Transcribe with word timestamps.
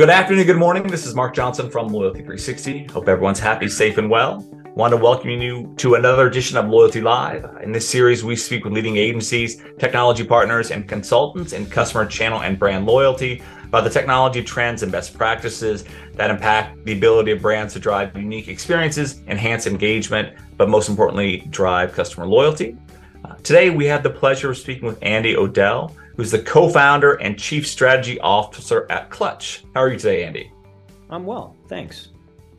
Good 0.00 0.08
afternoon, 0.08 0.46
good 0.46 0.56
morning. 0.56 0.86
This 0.86 1.04
is 1.04 1.14
Mark 1.14 1.34
Johnson 1.34 1.70
from 1.70 1.88
Loyalty 1.88 2.20
360. 2.20 2.84
Hope 2.84 3.06
everyone's 3.06 3.38
happy, 3.38 3.68
safe, 3.68 3.98
and 3.98 4.08
well. 4.08 4.40
Want 4.74 4.92
to 4.92 4.96
welcome 4.96 5.28
you 5.28 5.74
to 5.76 5.96
another 5.96 6.26
edition 6.26 6.56
of 6.56 6.70
Loyalty 6.70 7.02
Live. 7.02 7.44
In 7.62 7.70
this 7.70 7.86
series, 7.86 8.24
we 8.24 8.34
speak 8.34 8.64
with 8.64 8.72
leading 8.72 8.96
agencies, 8.96 9.62
technology 9.78 10.24
partners, 10.24 10.70
and 10.70 10.88
consultants 10.88 11.52
in 11.52 11.66
customer 11.66 12.06
channel 12.06 12.40
and 12.40 12.58
brand 12.58 12.86
loyalty 12.86 13.42
about 13.64 13.84
the 13.84 13.90
technology 13.90 14.42
trends 14.42 14.82
and 14.82 14.90
best 14.90 15.12
practices 15.18 15.84
that 16.14 16.30
impact 16.30 16.82
the 16.86 16.94
ability 16.94 17.32
of 17.32 17.42
brands 17.42 17.74
to 17.74 17.78
drive 17.78 18.16
unique 18.16 18.48
experiences, 18.48 19.20
enhance 19.26 19.66
engagement, 19.66 20.34
but 20.56 20.70
most 20.70 20.88
importantly, 20.88 21.46
drive 21.50 21.92
customer 21.92 22.26
loyalty. 22.26 22.74
Uh, 23.22 23.34
today, 23.42 23.68
we 23.68 23.84
have 23.84 24.02
the 24.02 24.08
pleasure 24.08 24.50
of 24.50 24.56
speaking 24.56 24.88
with 24.88 24.98
Andy 25.02 25.36
O'Dell, 25.36 25.94
who's 26.20 26.30
the 26.30 26.38
co-founder 26.38 27.14
and 27.14 27.38
chief 27.38 27.66
strategy 27.66 28.20
officer 28.20 28.86
at 28.90 29.08
Clutch. 29.08 29.64
How 29.74 29.80
are 29.80 29.88
you 29.88 29.96
today, 29.96 30.22
Andy? 30.22 30.52
I'm 31.08 31.24
well, 31.24 31.56
thanks. 31.66 32.08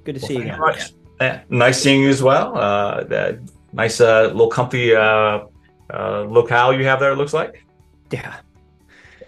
Good 0.03 0.15
to 0.15 0.21
well, 0.21 0.27
see 0.27 0.33
you 0.37 0.41
again. 0.41 0.59
Yeah, 1.19 1.41
nice 1.49 1.79
seeing 1.79 2.01
you 2.01 2.09
as 2.09 2.23
well. 2.23 2.57
Uh, 2.57 3.03
that 3.03 3.37
nice 3.71 4.01
uh, 4.01 4.29
little 4.29 4.47
comfy 4.47 4.95
uh, 4.95 5.41
uh, 5.93 6.21
locale 6.27 6.73
you 6.73 6.85
have 6.85 6.99
there. 6.99 7.11
It 7.11 7.17
looks 7.17 7.33
like. 7.33 7.63
Yeah, 8.09 8.37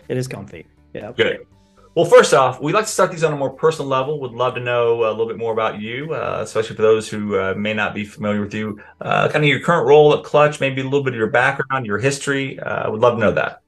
it 0.08 0.18
is 0.18 0.28
comfy. 0.28 0.66
Yeah. 0.96 1.12
Good. 1.12 1.46
Well, 1.94 2.06
first 2.06 2.34
off, 2.34 2.60
we'd 2.60 2.74
like 2.74 2.86
to 2.86 2.92
start 2.92 3.12
these 3.12 3.24
on 3.24 3.34
a 3.34 3.38
more 3.38 3.52
personal 3.52 3.88
level. 3.88 4.20
Would 4.22 4.32
love 4.32 4.56
to 4.56 4.62
know 4.62 5.08
a 5.08 5.12
little 5.12 5.28
bit 5.28 5.38
more 5.38 5.54
about 5.54 5.80
you, 5.80 6.12
uh, 6.12 6.40
especially 6.42 6.76
for 6.76 6.82
those 6.82 7.08
who 7.08 7.38
uh, 7.38 7.54
may 7.56 7.76
not 7.76 7.94
be 7.94 8.04
familiar 8.04 8.42
with 8.42 8.56
you. 8.56 8.82
Uh, 9.00 9.30
kind 9.30 9.46
of 9.46 9.48
your 9.48 9.60
current 9.60 9.86
role 9.86 10.12
at 10.18 10.24
Clutch, 10.24 10.60
maybe 10.60 10.82
a 10.82 10.86
little 10.86 11.04
bit 11.04 11.14
of 11.14 11.20
your 11.20 11.30
background, 11.30 11.86
your 11.86 12.00
history. 12.00 12.60
I 12.60 12.86
uh, 12.86 12.92
would 12.92 13.00
love 13.00 13.14
to 13.14 13.20
know 13.20 13.32
that. 13.34 13.63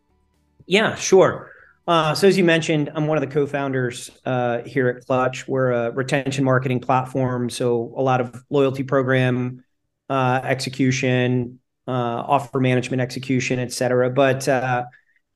Yeah, 0.65 0.95
sure. 0.95 1.51
Uh, 1.87 2.15
so 2.15 2.27
as 2.27 2.37
you 2.37 2.43
mentioned, 2.43 2.91
I'm 2.95 3.05
one 3.05 3.17
of 3.17 3.21
the 3.21 3.33
co-founders 3.33 4.09
uh, 4.25 4.63
here 4.63 4.87
at 4.89 5.05
Clutch. 5.05 5.47
We're 5.47 5.71
a 5.71 5.91
retention 5.91 6.43
marketing 6.43 6.79
platform, 6.79 7.49
so 7.49 7.93
a 7.95 8.01
lot 8.01 8.21
of 8.21 8.43
loyalty 8.49 8.83
program 8.83 9.63
uh, 10.09 10.41
execution, 10.43 11.59
uh, 11.87 11.91
offer 11.91 12.59
management 12.59 13.01
execution, 13.01 13.59
et 13.59 13.71
cetera. 13.71 14.09
But 14.09 14.47
uh, 14.47 14.85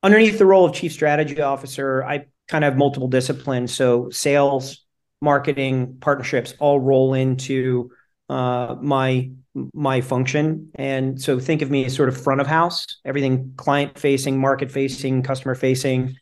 underneath 0.01 0.39
the 0.39 0.47
role 0.47 0.65
of 0.65 0.73
chief 0.73 0.91
strategy 0.91 1.39
officer, 1.39 2.03
I 2.03 2.25
kind 2.47 2.63
of 2.63 2.71
have 2.71 2.77
multiple 2.79 3.07
disciplines. 3.07 3.71
So 3.71 4.09
sales, 4.09 4.83
marketing, 5.21 5.97
partnerships 5.99 6.55
all 6.59 6.79
roll 6.79 7.13
into 7.13 7.91
uh, 8.29 8.75
my 8.81 9.31
my 9.73 10.01
function. 10.01 10.71
And 10.75 11.19
so 11.19 11.39
think 11.39 11.61
of 11.61 11.71
me 11.71 11.85
as 11.85 11.95
sort 11.95 12.09
of 12.09 12.21
front 12.21 12.39
of 12.39 12.47
house, 12.47 12.85
everything 13.03 13.53
client 13.57 13.97
facing, 13.97 14.39
market 14.39 14.71
facing, 14.71 15.23
customer 15.23 15.55
facing, 15.55 16.15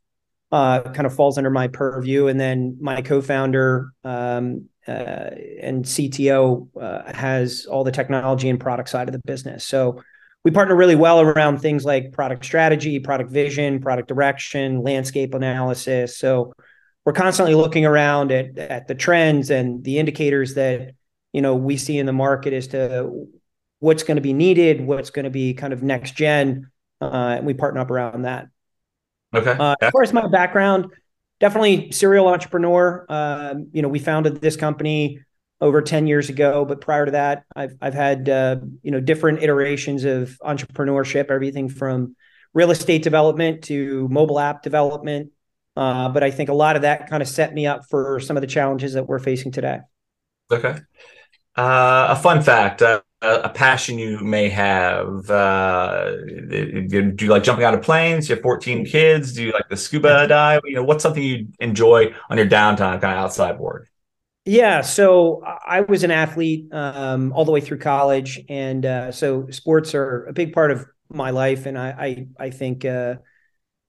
uh, 0.52 0.81
kind 0.81 1.05
of 1.05 1.14
falls 1.14 1.38
under 1.38 1.49
my 1.49 1.67
purview. 1.67 2.27
And 2.27 2.39
then 2.39 2.77
my 2.80 3.02
co-founder 3.02 3.91
um, 4.03 4.69
uh, 4.88 5.31
and 5.61 5.83
CTO 5.83 6.69
uh, 6.81 7.14
has 7.14 7.66
all 7.66 7.83
the 7.83 7.91
technology 7.91 8.49
and 8.49 8.59
product 8.59 8.89
side 8.89 9.09
of 9.09 9.14
the 9.14 9.21
business. 9.25 9.66
So 9.66 10.02
we 10.45 10.52
partner 10.52 10.75
really 10.75 10.95
well 10.95 11.19
around 11.19 11.58
things 11.58 11.83
like 11.83 12.14
product 12.14 12.45
strategy, 12.45 12.99
product 12.99 13.30
vision, 13.30 13.81
product 13.81 14.08
direction, 14.08 14.81
landscape 14.81 15.33
analysis. 15.33 16.17
So 16.17 16.53
we're 17.03 17.14
constantly 17.14 17.55
looking 17.55 17.86
around 17.86 18.31
at, 18.31 18.58
at 18.58 18.88
the 18.88 18.95
trends 18.95 19.49
and 19.49 19.83
the 19.83 19.97
indicators 19.97 20.53
that 20.53 20.94
you 21.33 21.42
know 21.42 21.56
we 21.56 21.78
see 21.78 21.97
in 21.97 22.06
the 22.06 22.14
market 22.14 22.53
as 22.53 22.67
to 22.67 23.28
what's 23.80 24.03
going 24.03 24.16
to 24.16 24.22
be 24.22 24.33
needed, 24.33 24.81
what's 24.81 25.09
going 25.09 25.25
to 25.25 25.31
be 25.31 25.53
kind 25.53 25.73
of 25.73 25.83
next 25.83 26.16
gen, 26.16 26.72
uh, 27.02 27.36
and 27.38 27.45
we 27.45 27.53
partner 27.53 27.81
up 27.81 27.92
around 27.92 28.23
that. 28.23 28.47
Okay. 29.33 29.52
Uh, 29.52 29.75
as 29.81 29.92
far 29.92 30.03
as 30.03 30.14
my 30.14 30.28
background, 30.28 30.88
definitely 31.39 31.92
serial 31.92 32.28
entrepreneur. 32.28 33.05
Um, 33.09 33.70
you 33.73 33.81
know, 33.81 33.88
we 33.88 34.00
founded 34.00 34.42
this 34.42 34.55
company 34.55 35.20
over 35.59 35.81
10 35.81 36.08
years 36.08 36.30
ago, 36.30 36.66
but 36.66 36.82
prior 36.82 37.05
to 37.05 37.11
that, 37.11 37.43
I've 37.55 37.76
I've 37.82 37.93
had 37.93 38.30
uh, 38.30 38.58
you 38.83 38.92
know 38.92 38.99
different 38.99 39.43
iterations 39.43 40.05
of 40.05 40.39
entrepreneurship, 40.43 41.30
everything 41.30 41.70
from 41.70 42.16
real 42.54 42.71
estate 42.71 43.04
development 43.04 43.64
to 43.66 44.08
mobile 44.10 44.39
app 44.39 44.64
development. 44.64 45.32
Uh, 45.76 46.10
but 46.10 46.23
I 46.23 46.32
think 46.32 46.49
a 46.49 46.54
lot 46.54 46.76
of 46.76 46.82
that 46.82 47.08
kind 47.08 47.21
of 47.21 47.30
set 47.30 47.54
me 47.54 47.67
up 47.67 47.82
for 47.87 48.20
some 48.20 48.36
of 48.36 48.42
the 48.42 48.48
challenges 48.48 48.93
that 48.93 49.08
we're 49.08 49.20
facing 49.20 49.52
today. 49.52 49.80
Okay. 50.52 50.80
Uh, 51.57 52.07
a 52.11 52.15
fun 52.15 52.41
fact, 52.43 52.81
uh, 52.81 53.01
a 53.21 53.49
passion 53.49 53.97
you 53.97 54.19
may 54.19 54.47
have. 54.49 55.29
Uh, 55.29 56.11
do 56.11 57.15
you 57.19 57.27
like 57.27 57.43
jumping 57.43 57.65
out 57.65 57.73
of 57.73 57.81
planes? 57.81 58.29
You 58.29 58.35
have 58.35 58.43
14 58.43 58.85
kids. 58.85 59.33
Do 59.33 59.43
you 59.43 59.51
like 59.51 59.67
the 59.69 59.77
scuba 59.77 60.27
dive? 60.27 60.61
You 60.65 60.75
know, 60.75 60.83
what's 60.83 61.01
something 61.01 61.23
you 61.23 61.47
enjoy 61.59 62.13
on 62.29 62.37
your 62.37 62.47
downtime, 62.47 63.01
kind 63.01 63.17
of 63.17 63.23
outside 63.25 63.59
work? 63.59 63.89
Yeah, 64.45 64.81
so 64.81 65.43
I 65.43 65.81
was 65.81 66.03
an 66.03 66.11
athlete 66.11 66.71
um, 66.71 67.33
all 67.33 67.43
the 67.43 67.51
way 67.51 67.59
through 67.59 67.79
college, 67.79 68.39
and 68.47 68.85
uh, 68.85 69.11
so 69.11 69.49
sports 69.49 69.93
are 69.93 70.25
a 70.25 70.33
big 70.33 70.53
part 70.53 70.71
of 70.71 70.85
my 71.09 71.31
life, 71.31 71.65
and 71.65 71.77
I 71.77 71.89
I, 72.39 72.45
I 72.45 72.49
think 72.51 72.85
uh, 72.85 73.15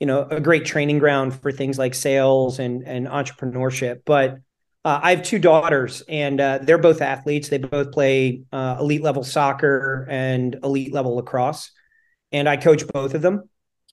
you 0.00 0.06
know 0.06 0.24
a 0.30 0.40
great 0.40 0.64
training 0.66 0.98
ground 0.98 1.40
for 1.40 1.52
things 1.52 1.78
like 1.78 1.94
sales 1.94 2.58
and 2.58 2.82
and 2.86 3.06
entrepreneurship. 3.08 4.02
But 4.06 4.38
uh, 4.84 5.00
I 5.02 5.10
have 5.10 5.22
two 5.22 5.38
daughters, 5.38 6.02
and 6.08 6.40
uh, 6.40 6.58
they're 6.62 6.78
both 6.78 7.02
athletes. 7.02 7.48
They 7.48 7.58
both 7.58 7.92
play 7.92 8.42
uh, 8.52 8.76
elite 8.80 9.02
level 9.02 9.24
soccer 9.24 10.06
and 10.08 10.56
elite 10.62 10.92
level 10.92 11.16
lacrosse, 11.16 11.72
and 12.32 12.48
I 12.48 12.56
coach 12.56 12.86
both 12.86 13.14
of 13.14 13.22
them. 13.22 13.48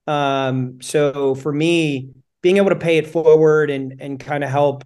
Um, 0.07 0.81
so 0.81 1.35
for 1.35 1.51
me, 1.51 2.11
being 2.41 2.57
able 2.57 2.69
to 2.69 2.75
pay 2.75 2.97
it 2.97 3.07
forward 3.07 3.69
and 3.71 3.99
and 3.99 4.19
kind 4.19 4.43
of 4.43 4.49
help 4.49 4.83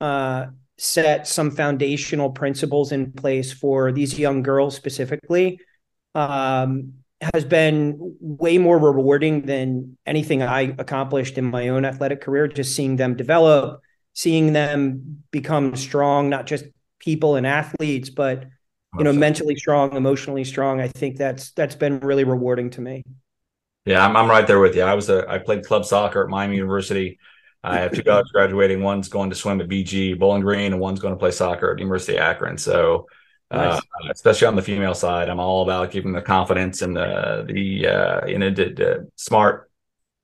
uh, 0.00 0.46
set 0.78 1.28
some 1.28 1.50
foundational 1.50 2.30
principles 2.30 2.90
in 2.90 3.12
place 3.12 3.52
for 3.52 3.92
these 3.92 4.18
young 4.18 4.42
girls 4.42 4.74
specifically 4.74 5.60
um, 6.14 6.94
has 7.34 7.44
been 7.44 8.16
way 8.20 8.58
more 8.58 8.78
rewarding 8.78 9.42
than 9.42 9.96
anything 10.06 10.42
I 10.42 10.74
accomplished 10.78 11.38
in 11.38 11.44
my 11.44 11.68
own 11.68 11.84
athletic 11.84 12.20
career. 12.20 12.48
Just 12.48 12.74
seeing 12.74 12.96
them 12.96 13.16
develop 13.16 13.80
seeing 14.14 14.52
them 14.52 15.24
become 15.30 15.76
strong, 15.76 16.28
not 16.28 16.46
just 16.46 16.64
people 16.98 17.36
and 17.36 17.46
athletes, 17.46 18.10
but 18.10 18.46
you 18.98 19.04
know, 19.04 19.12
mentally 19.12 19.56
strong, 19.56 19.96
emotionally 19.96 20.44
strong. 20.44 20.80
I 20.80 20.88
think 20.88 21.16
that's 21.16 21.52
that's 21.52 21.74
been 21.74 22.00
really 22.00 22.24
rewarding 22.24 22.70
to 22.70 22.80
me. 22.80 23.02
Yeah, 23.86 24.04
I'm, 24.04 24.16
I'm 24.16 24.28
right 24.28 24.46
there 24.46 24.60
with 24.60 24.76
you. 24.76 24.82
I 24.82 24.94
was 24.94 25.08
a 25.08 25.28
I 25.28 25.38
played 25.38 25.64
club 25.64 25.84
soccer 25.84 26.22
at 26.22 26.28
Miami 26.28 26.56
University. 26.56 27.18
I 27.64 27.78
have 27.78 27.92
two 27.92 28.02
daughters 28.02 28.30
graduating. 28.32 28.82
One's 28.82 29.08
going 29.08 29.30
to 29.30 29.36
swim 29.36 29.60
at 29.60 29.68
BG 29.68 30.18
Bowling 30.18 30.42
Green, 30.42 30.72
and 30.72 30.80
one's 30.80 31.00
going 31.00 31.14
to 31.14 31.18
play 31.18 31.30
soccer 31.30 31.72
at 31.72 31.78
University 31.78 32.16
of 32.16 32.22
Akron. 32.22 32.58
So, 32.58 33.06
uh, 33.50 33.80
nice. 34.02 34.10
especially 34.10 34.48
on 34.48 34.56
the 34.56 34.62
female 34.62 34.94
side, 34.94 35.28
I'm 35.28 35.40
all 35.40 35.62
about 35.62 35.90
giving 35.90 36.12
the 36.12 36.22
confidence 36.22 36.82
and 36.82 36.96
the 36.96 37.44
the 37.48 37.86
uh, 37.86 38.26
you 38.26 38.38
know 38.38 38.50
the, 38.50 38.64
the 38.72 39.10
smart, 39.16 39.70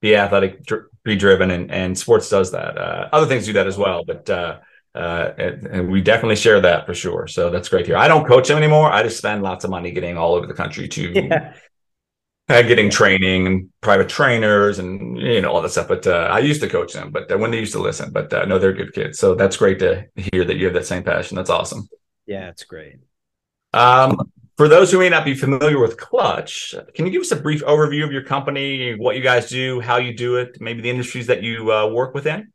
be 0.00 0.16
athletic, 0.16 0.60
be 1.04 1.16
driven, 1.16 1.50
and, 1.50 1.70
and 1.70 1.98
sports 1.98 2.28
does 2.28 2.53
that. 2.53 2.78
Uh, 2.78 3.09
other 3.12 3.26
things 3.26 3.47
do 3.47 3.53
that 3.54 3.66
as 3.66 3.76
well, 3.76 4.04
but 4.04 4.28
uh, 4.31 4.59
uh, 4.94 5.32
and, 5.38 5.66
and, 5.66 5.91
we 5.91 6.00
definitely 6.00 6.36
share 6.36 6.60
that 6.60 6.86
for 6.86 6.94
sure. 6.94 7.26
So 7.26 7.50
that's 7.50 7.69
great 7.69 7.86
here. 7.86 7.97
I 7.97 8.09
don't 8.09 8.26
coach 8.26 8.48
them 8.48 8.56
anymore. 8.56 8.91
I 8.91 9.03
just 9.03 9.19
spend 9.19 9.42
lots 9.42 9.64
of 9.64 9.70
money 9.70 9.91
getting 9.91 10.16
all 10.16 10.34
over 10.34 10.47
the 10.47 10.54
country 10.54 10.88
to 10.88 11.12
yeah. 11.14 11.54
Uh, 12.48 12.62
getting 12.62 12.88
training 12.88 13.47
and 13.47 13.69
private 13.82 14.09
trainers 14.09 14.78
and 14.78 15.19
you 15.19 15.42
know 15.42 15.50
all 15.50 15.60
that 15.60 15.69
stuff. 15.69 15.86
But 15.86 16.06
uh, 16.06 16.28
I 16.32 16.38
used 16.38 16.62
to 16.62 16.69
coach 16.69 16.94
them, 16.94 17.10
but 17.10 17.30
uh, 17.30 17.36
when 17.36 17.50
they 17.50 17.59
used 17.59 17.75
to 17.75 17.78
listen. 17.78 18.10
But 18.10 18.32
no, 18.48 18.59
they're 18.59 18.72
good 18.72 18.94
kids. 18.94 19.19
So 19.19 19.34
that's 19.34 19.59
great 19.59 19.78
to 19.80 20.06
hear 20.16 20.47
that 20.47 20.56
you 20.56 20.65
have 20.65 20.75
that 20.75 20.86
same 20.86 21.03
passion. 21.03 21.36
That's 21.36 21.50
awesome. 21.50 21.86
Yeah, 22.25 22.48
it's 22.48 22.65
great. 22.65 23.00
Um, 23.75 24.32
for 24.58 24.69
those 24.69 24.91
who 24.91 24.98
may 24.98 25.08
not 25.08 25.24
be 25.24 25.34
familiar 25.34 25.78
with 25.78 25.96
Clutch, 25.96 26.74
can 26.92 27.06
you 27.06 27.12
give 27.12 27.22
us 27.22 27.30
a 27.30 27.36
brief 27.36 27.62
overview 27.62 28.04
of 28.04 28.10
your 28.10 28.24
company, 28.24 28.96
what 28.96 29.14
you 29.14 29.22
guys 29.22 29.48
do, 29.48 29.80
how 29.80 29.98
you 29.98 30.12
do 30.12 30.34
it, 30.34 30.60
maybe 30.60 30.83
the 30.83 30.91
industries 30.91 31.28
that 31.28 31.44
you 31.44 31.72
uh, 31.72 31.86
work 31.86 32.12
within? 32.12 32.53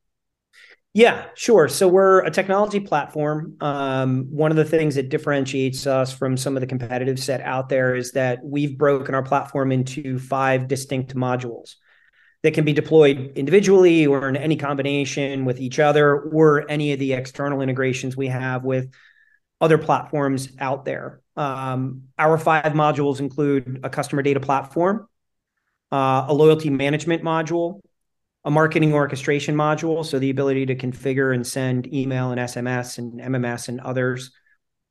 Yeah, 0.93 1.25
sure. 1.33 1.69
So 1.69 1.87
we're 1.87 2.19
a 2.19 2.29
technology 2.29 2.81
platform. 2.81 3.55
Um, 3.61 4.27
one 4.29 4.51
of 4.51 4.57
the 4.57 4.65
things 4.65 4.95
that 4.95 5.07
differentiates 5.07 5.87
us 5.87 6.13
from 6.13 6.35
some 6.35 6.57
of 6.57 6.61
the 6.61 6.67
competitive 6.67 7.17
set 7.19 7.39
out 7.39 7.69
there 7.69 7.95
is 7.95 8.11
that 8.11 8.43
we've 8.43 8.77
broken 8.77 9.15
our 9.15 9.23
platform 9.23 9.71
into 9.71 10.19
five 10.19 10.67
distinct 10.67 11.15
modules 11.15 11.75
that 12.43 12.53
can 12.53 12.65
be 12.65 12.73
deployed 12.73 13.31
individually 13.35 14.05
or 14.05 14.27
in 14.27 14.35
any 14.35 14.57
combination 14.57 15.45
with 15.45 15.61
each 15.61 15.79
other 15.79 16.19
or 16.19 16.69
any 16.69 16.91
of 16.91 16.99
the 16.99 17.13
external 17.13 17.61
integrations 17.61 18.17
we 18.17 18.27
have 18.27 18.65
with 18.65 18.93
other 19.61 19.77
platforms 19.77 20.49
out 20.59 20.83
there. 20.83 21.22
Um, 21.35 22.03
our 22.17 22.37
five 22.37 22.73
modules 22.73 23.19
include 23.19 23.79
a 23.83 23.89
customer 23.89 24.21
data 24.21 24.39
platform, 24.39 25.07
uh, 25.91 26.25
a 26.27 26.33
loyalty 26.33 26.69
management 26.69 27.23
module, 27.23 27.81
a 28.45 28.51
marketing 28.51 28.93
orchestration 28.93 29.55
module, 29.55 30.05
so 30.05 30.19
the 30.19 30.29
ability 30.29 30.65
to 30.67 30.75
configure 30.75 31.33
and 31.33 31.45
send 31.45 31.91
email 31.93 32.31
and 32.31 32.39
SMS 32.39 32.97
and 32.97 33.19
MMS 33.19 33.69
and 33.69 33.79
others, 33.79 34.31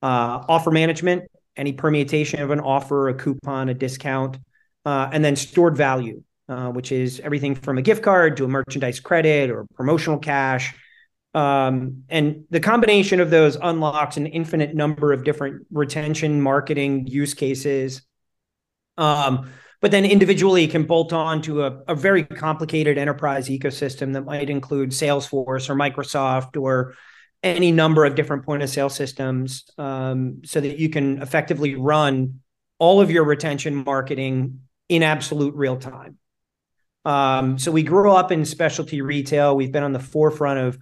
uh, 0.02 0.42
offer 0.48 0.70
management, 0.70 1.24
any 1.56 1.72
permutation 1.72 2.40
of 2.40 2.50
an 2.50 2.60
offer, 2.60 3.08
a 3.08 3.14
coupon, 3.14 3.68
a 3.68 3.74
discount, 3.74 4.38
uh, 4.84 5.08
and 5.12 5.24
then 5.24 5.36
stored 5.36 5.76
value, 5.76 6.22
uh, 6.48 6.68
which 6.68 6.90
is 6.90 7.20
everything 7.20 7.54
from 7.54 7.78
a 7.78 7.82
gift 7.82 8.02
card 8.02 8.36
to 8.38 8.44
a 8.44 8.48
merchandise 8.48 9.00
credit 9.00 9.50
or 9.50 9.66
promotional 9.74 10.18
cash 10.18 10.74
Um, 11.34 12.04
and 12.08 12.44
the 12.50 12.60
combination 12.60 13.20
of 13.20 13.30
those 13.30 13.56
unlocks 13.56 14.16
an 14.16 14.26
infinite 14.26 14.74
number 14.74 15.12
of 15.12 15.24
different 15.24 15.66
retention 15.70 16.42
marketing 16.42 17.06
use 17.06 17.34
cases. 17.34 18.02
Um, 18.98 19.50
but 19.80 19.90
then 19.90 20.04
individually 20.04 20.68
can 20.68 20.84
bolt 20.84 21.12
on 21.12 21.42
to 21.42 21.64
a, 21.64 21.82
a 21.88 21.94
very 21.94 22.24
complicated 22.24 22.98
enterprise 22.98 23.48
ecosystem 23.48 24.12
that 24.12 24.24
might 24.24 24.50
include 24.50 24.90
Salesforce 24.90 25.68
or 25.68 25.74
Microsoft 25.74 26.60
or 26.60 26.94
any 27.42 27.72
number 27.72 28.04
of 28.04 28.14
different 28.14 28.44
point 28.44 28.62
of 28.62 28.70
sale 28.70 28.88
systems 28.88 29.64
um, 29.78 30.42
so 30.44 30.60
that 30.60 30.78
you 30.78 30.88
can 30.88 31.20
effectively 31.20 31.74
run 31.74 32.40
all 32.78 33.00
of 33.00 33.10
your 33.10 33.24
retention 33.24 33.74
marketing 33.84 34.60
in 34.88 35.02
absolute 35.02 35.54
real 35.54 35.76
time. 35.76 36.18
Um, 37.04 37.58
so 37.58 37.72
we 37.72 37.82
grew 37.82 38.12
up 38.12 38.30
in 38.30 38.44
specialty 38.44 39.00
retail. 39.00 39.56
We've 39.56 39.72
been 39.72 39.82
on 39.82 39.92
the 39.92 39.98
forefront 39.98 40.60
of 40.60 40.78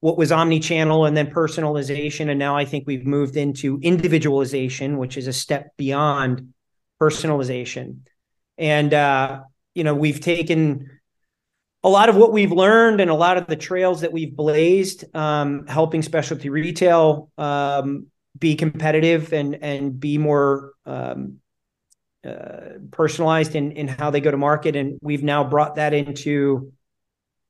what 0.00 0.16
was 0.16 0.32
omni-channel 0.32 1.04
and 1.04 1.16
then 1.16 1.30
personalization, 1.30 2.30
and 2.30 2.38
now 2.38 2.56
I 2.56 2.64
think 2.64 2.86
we've 2.86 3.06
moved 3.06 3.36
into 3.36 3.78
individualization, 3.82 4.96
which 4.98 5.16
is 5.16 5.26
a 5.26 5.32
step 5.32 5.76
beyond 5.76 6.52
personalization. 7.00 8.00
And 8.56 8.92
uh, 8.92 9.42
you 9.74 9.84
know, 9.84 9.94
we've 9.94 10.20
taken 10.20 10.90
a 11.82 11.88
lot 11.88 12.08
of 12.08 12.16
what 12.16 12.32
we've 12.32 12.52
learned 12.52 13.00
and 13.00 13.10
a 13.10 13.14
lot 13.14 13.38
of 13.38 13.46
the 13.46 13.56
trails 13.56 14.02
that 14.02 14.12
we've 14.12 14.34
blazed, 14.34 15.04
um, 15.14 15.66
helping 15.66 16.02
specialty 16.02 16.50
retail 16.50 17.30
um, 17.38 18.06
be 18.38 18.54
competitive 18.54 19.32
and 19.32 19.56
and 19.62 19.98
be 19.98 20.18
more 20.18 20.72
um, 20.86 21.38
uh, 22.26 22.78
personalized 22.90 23.54
in 23.54 23.72
in 23.72 23.88
how 23.88 24.10
they 24.10 24.20
go 24.20 24.30
to 24.30 24.36
market. 24.36 24.76
And 24.76 24.98
we've 25.02 25.22
now 25.22 25.44
brought 25.44 25.76
that 25.76 25.94
into 25.94 26.72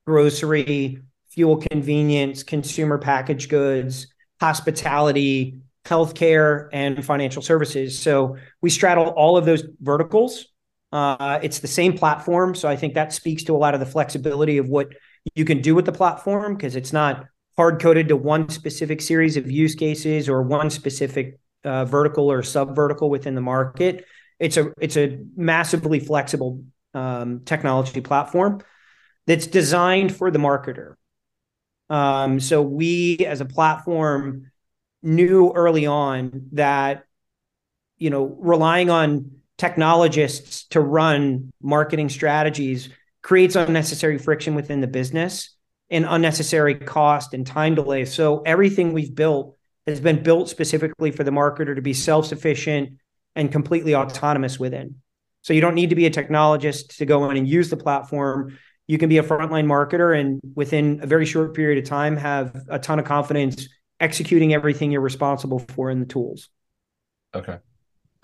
grocery, 0.06 1.00
fuel 1.31 1.56
convenience, 1.56 2.43
consumer 2.43 2.99
packaged 2.99 3.49
goods, 3.49 4.06
hospitality, 4.41 5.59
healthcare, 5.85 6.69
and 6.73 7.05
financial 7.05 7.43
services. 7.43 7.99
So 7.99 8.37
we 8.61 8.71
straddle 8.71 9.09
all 9.09 9.37
of 9.37 9.44
those 9.44 9.62
verticals 9.81 10.47
uh, 10.93 11.38
it's 11.43 11.61
the 11.61 11.69
same 11.69 11.97
platform. 11.97 12.55
So 12.55 12.69
I 12.69 12.77
think 12.77 12.94
that 12.94 13.12
speaks 13.12 13.44
to 13.44 13.55
a 13.55 13.59
lot 13.59 13.75
of 13.75 13.81
the 13.81 13.87
flexibility 13.87 14.59
of 14.59 14.69
what 14.69 14.88
you 15.35 15.44
can 15.44 15.61
do 15.61 15.75
with 15.75 15.85
the 15.85 15.93
platform 15.93 16.56
because 16.56 16.77
it's 16.77 16.93
not 16.93 17.27
hard 17.56 17.81
coded 17.81 18.09
to 18.09 18.17
one 18.17 18.49
specific 18.49 19.00
series 19.00 19.37
of 19.37 19.50
use 19.50 19.75
cases 19.75 20.29
or 20.29 20.43
one 20.43 20.71
specific 20.71 21.38
uh, 21.65 21.85
vertical 21.85 22.31
or 22.31 22.43
sub 22.43 22.75
vertical 22.75 23.11
within 23.11 23.35
the 23.35 23.41
market. 23.41 24.05
It's 24.38 24.56
a 24.56 24.73
it's 24.81 24.97
a 24.97 25.19
massively 25.37 26.00
flexible 26.00 26.65
um, 26.94 27.43
technology 27.44 28.00
platform 28.00 28.62
that's 29.27 29.47
designed 29.47 30.17
for 30.17 30.31
the 30.31 30.38
marketer. 30.38 30.94
Um, 31.90 32.40
so 32.40 32.62
we 32.62 33.19
as 33.19 33.40
a 33.40 33.44
platform 33.44 34.50
knew 35.02 35.52
early 35.54 35.87
on 35.87 36.48
that 36.52 37.04
you 37.98 38.10
know 38.10 38.25
relying 38.38 38.88
on 38.88 39.32
technologists 39.58 40.64
to 40.69 40.81
run 40.81 41.52
marketing 41.62 42.08
strategies 42.08 42.88
creates 43.22 43.56
unnecessary 43.56 44.16
friction 44.16 44.54
within 44.54 44.81
the 44.81 44.87
business 44.87 45.54
and 45.90 46.06
unnecessary 46.08 46.75
cost 46.75 47.34
and 47.34 47.46
time 47.46 47.75
delay. 47.75 48.04
So 48.04 48.43
everything 48.46 48.93
we've 48.93 49.14
built 49.14 49.56
has 49.86 50.00
been 50.00 50.22
built 50.22 50.48
specifically 50.48 51.10
for 51.10 51.25
the 51.25 51.31
marketer 51.31 51.75
to 51.75 51.82
be 51.82 51.93
self-sufficient 51.93 52.98
and 53.34 53.52
completely 53.52 53.94
autonomous 53.94 54.58
within. 54.58 54.96
So 55.43 55.52
you 55.52 55.60
don't 55.60 55.75
need 55.75 55.90
to 55.90 55.96
be 55.96 56.06
a 56.06 56.10
technologist 56.10 56.96
to 56.98 57.06
go 57.06 57.28
in 57.31 57.36
and 57.36 57.48
use 57.48 57.70
the 57.70 57.76
platform. 57.76 58.58
You 58.90 58.98
can 58.98 59.08
be 59.08 59.19
a 59.19 59.22
frontline 59.22 59.66
marketer 59.66 60.19
and 60.19 60.40
within 60.56 60.98
a 61.00 61.06
very 61.06 61.25
short 61.25 61.54
period 61.54 61.78
of 61.78 61.88
time 61.88 62.16
have 62.16 62.60
a 62.69 62.76
ton 62.76 62.98
of 62.98 63.04
confidence 63.04 63.69
executing 64.00 64.52
everything 64.52 64.90
you're 64.90 65.00
responsible 65.00 65.60
for 65.60 65.92
in 65.92 66.00
the 66.00 66.06
tools. 66.06 66.48
Okay. 67.32 67.58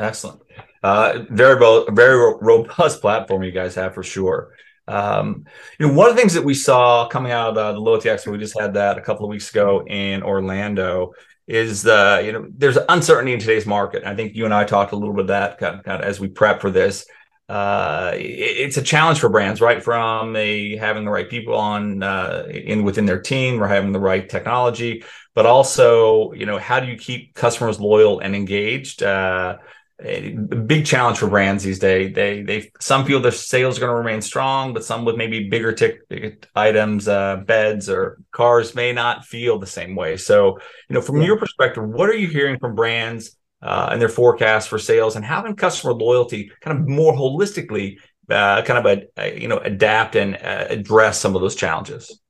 Excellent. 0.00 0.42
Uh, 0.82 1.20
very 1.30 1.56
very 1.92 2.34
robust 2.40 3.00
platform 3.00 3.44
you 3.44 3.52
guys 3.52 3.76
have 3.76 3.94
for 3.94 4.02
sure. 4.02 4.54
Um, 4.88 5.44
you 5.78 5.86
know, 5.86 5.92
one 5.92 6.08
of 6.08 6.16
the 6.16 6.20
things 6.20 6.34
that 6.34 6.44
we 6.44 6.54
saw 6.54 7.06
coming 7.06 7.30
out 7.30 7.50
of 7.50 7.56
uh, 7.56 7.72
the 7.72 7.78
Loyalty 7.78 8.08
Expo, 8.08 8.32
we 8.32 8.38
just 8.38 8.58
had 8.58 8.74
that 8.74 8.98
a 8.98 9.02
couple 9.02 9.24
of 9.24 9.30
weeks 9.30 9.48
ago 9.48 9.84
in 9.86 10.24
Orlando, 10.24 11.12
is 11.46 11.84
the 11.84 12.22
you 12.24 12.32
know 12.32 12.48
there's 12.50 12.76
uncertainty 12.88 13.32
in 13.32 13.38
today's 13.38 13.66
market. 13.66 14.02
I 14.04 14.16
think 14.16 14.34
you 14.34 14.44
and 14.44 14.52
I 14.52 14.64
talked 14.64 14.90
a 14.90 14.96
little 14.96 15.14
bit 15.14 15.22
of 15.22 15.28
that 15.28 15.58
kind 15.58 15.78
of, 15.78 15.84
kind 15.84 16.02
of 16.02 16.08
as 16.08 16.18
we 16.18 16.26
prep 16.26 16.60
for 16.60 16.72
this. 16.72 17.06
Uh, 17.48 18.12
it, 18.14 18.20
it's 18.20 18.76
a 18.76 18.82
challenge 18.82 19.20
for 19.20 19.28
brands, 19.28 19.60
right? 19.60 19.82
From 19.82 20.32
the 20.32 20.76
having 20.76 21.04
the 21.04 21.10
right 21.10 21.28
people 21.28 21.54
on 21.54 22.02
uh, 22.02 22.46
in 22.50 22.82
within 22.82 23.06
their 23.06 23.20
team, 23.20 23.62
or 23.62 23.68
having 23.68 23.92
the 23.92 24.00
right 24.00 24.28
technology, 24.28 25.04
but 25.34 25.46
also 25.46 26.32
you 26.32 26.46
know 26.46 26.58
how 26.58 26.80
do 26.80 26.86
you 26.86 26.96
keep 26.96 27.34
customers 27.34 27.78
loyal 27.78 28.20
and 28.20 28.34
engaged? 28.34 29.02
Uh, 29.02 29.58
a 29.98 30.32
big 30.32 30.84
challenge 30.84 31.18
for 31.18 31.28
brands 31.28 31.64
these 31.64 31.78
days. 31.78 32.14
They 32.14 32.42
they 32.42 32.70
some 32.80 33.04
feel 33.06 33.20
their 33.20 33.32
sales 33.32 33.78
are 33.78 33.80
going 33.80 33.92
to 33.92 33.96
remain 33.96 34.20
strong, 34.20 34.74
but 34.74 34.84
some 34.84 35.04
with 35.04 35.16
maybe 35.16 35.48
bigger 35.48 35.72
ticket 35.72 36.46
items, 36.54 37.08
uh, 37.08 37.36
beds 37.36 37.88
or 37.88 38.18
cars 38.30 38.74
may 38.74 38.92
not 38.92 39.24
feel 39.24 39.58
the 39.58 39.66
same 39.66 39.94
way. 39.94 40.18
So, 40.18 40.58
you 40.88 40.94
know, 40.94 41.00
from 41.00 41.22
your 41.22 41.38
perspective, 41.38 41.82
what 41.82 42.10
are 42.10 42.16
you 42.16 42.28
hearing 42.28 42.58
from 42.58 42.74
brands 42.74 43.36
uh, 43.62 43.88
and 43.92 44.00
their 44.00 44.08
forecasts 44.08 44.66
for 44.66 44.78
sales, 44.78 45.16
and 45.16 45.24
how 45.24 45.42
can 45.42 45.56
customer 45.56 45.92
loyalty 45.92 46.50
kind 46.60 46.78
of 46.78 46.88
more 46.88 47.12
holistically, 47.12 47.98
uh, 48.30 48.62
kind 48.62 48.86
of 48.86 48.86
a, 48.86 49.06
a, 49.16 49.40
you 49.40 49.48
know 49.48 49.58
adapt 49.58 50.16
and 50.16 50.36
uh, 50.36 50.66
address 50.68 51.20
some 51.20 51.34
of 51.34 51.42
those 51.42 51.54
challenges? 51.54 52.20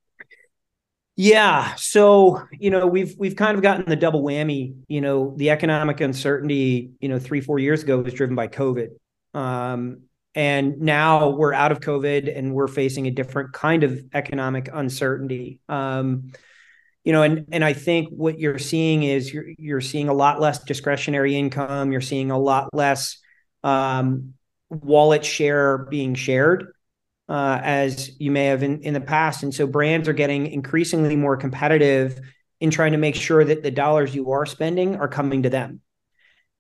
Yeah. 1.19 1.75
So, 1.77 2.43
you 2.53 2.69
know, 2.71 2.87
we've 2.87 3.15
we've 3.19 3.37
kind 3.37 3.57
of 3.57 3.63
gotten 3.63 3.89
the 3.89 3.97
double 3.97 4.23
whammy. 4.23 4.75
You 4.87 5.01
know, 5.01 5.35
the 5.37 5.51
economic 5.51 6.01
uncertainty, 6.01 6.91
you 7.01 7.09
know, 7.09 7.19
three, 7.19 7.41
four 7.41 7.59
years 7.59 7.83
ago 7.83 7.99
was 7.99 8.13
driven 8.13 8.37
by 8.37 8.49
COVID. 8.49 8.89
Um, 9.33 10.03
and 10.35 10.83
now 10.83 11.31
we're 11.31 11.55
out 11.55 11.73
of 11.73 11.81
COVID 11.81 12.37
and 12.37 12.55
we're 12.55 12.69
facing 12.69 13.07
a 13.07 13.11
different 13.11 13.55
kind 13.55 13.83
of 13.83 13.99
economic 14.13 14.69
uncertainty. 14.71 15.61
Um, 15.71 16.33
you 17.07 17.13
know, 17.13 17.23
and 17.23 17.47
and 17.53 17.65
I 17.65 17.73
think 17.73 18.09
what 18.11 18.41
you're 18.41 18.59
seeing 18.59 19.05
is 19.05 19.33
you're 19.33 19.47
you're 19.59 19.81
seeing 19.81 20.09
a 20.09 20.13
lot 20.13 20.41
less 20.41 20.65
discretionary 20.65 21.37
income. 21.37 21.93
You're 21.93 22.01
seeing 22.01 22.33
a 22.33 22.39
lot 22.39 22.75
less 22.75 23.19
um, 23.63 24.35
wallet 24.71 25.25
share 25.25 25.79
being 25.79 26.17
shared 26.17 26.73
uh, 27.29 27.61
as 27.63 28.11
you 28.21 28.33
may 28.33 28.47
have 28.47 28.65
in, 28.65 28.81
in 28.81 28.93
the 28.93 29.01
past. 29.01 29.45
And 29.45 29.55
so 29.55 29.69
brands 29.69 30.09
are 30.09 30.15
getting 30.15 30.49
increasingly 30.49 31.15
more 31.15 31.37
competitive 31.37 32.21
in 32.59 32.73
trying 32.73 32.91
to 32.91 32.99
make 32.99 33.15
sure 33.15 33.45
that 33.45 33.63
the 33.63 33.71
dollars 33.71 34.13
you 34.13 34.33
are 34.33 34.45
spending 34.45 34.97
are 34.97 35.09
coming 35.09 35.45
to 35.45 35.49
them. 35.49 35.83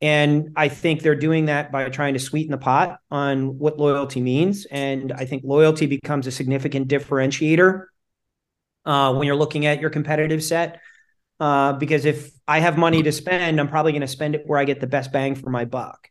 And 0.01 0.51
I 0.55 0.69
think 0.69 1.03
they're 1.03 1.17
doing 1.17 1.47
that 1.47 1.73
by 1.73 1.89
trying 1.89 2.15
to 2.15 2.21
sweeten 2.21 2.53
the 2.53 2.59
pot 2.59 3.01
on 3.11 3.59
what 3.59 3.79
loyalty 3.79 4.21
means. 4.21 4.65
And 4.67 5.11
I 5.11 5.25
think 5.25 5.43
loyalty 5.45 5.87
becomes 5.87 6.29
a 6.29 6.31
significant 6.31 6.87
differentiator 6.87 7.87
uh, 8.87 9.13
when 9.15 9.27
you're 9.27 9.37
looking 9.37 9.67
at 9.67 9.81
your 9.81 9.91
competitive 9.91 10.43
set. 10.43 10.81
Uh, 11.39 11.75
because 11.75 12.07
if 12.07 12.31
I 12.49 12.61
have 12.61 12.79
money 12.79 13.03
to 13.03 13.13
spend, 13.13 13.61
I'm 13.61 13.69
probably 13.69 13.93
going 13.93 14.01
to 14.01 14.09
spend 14.09 14.35
it 14.35 14.45
where 14.47 14.59
I 14.59 14.65
get 14.65 14.81
the 14.81 14.87
best 14.87 15.13
bang 15.13 15.35
for 15.35 15.51
my 15.51 15.67
buck. 15.67 16.09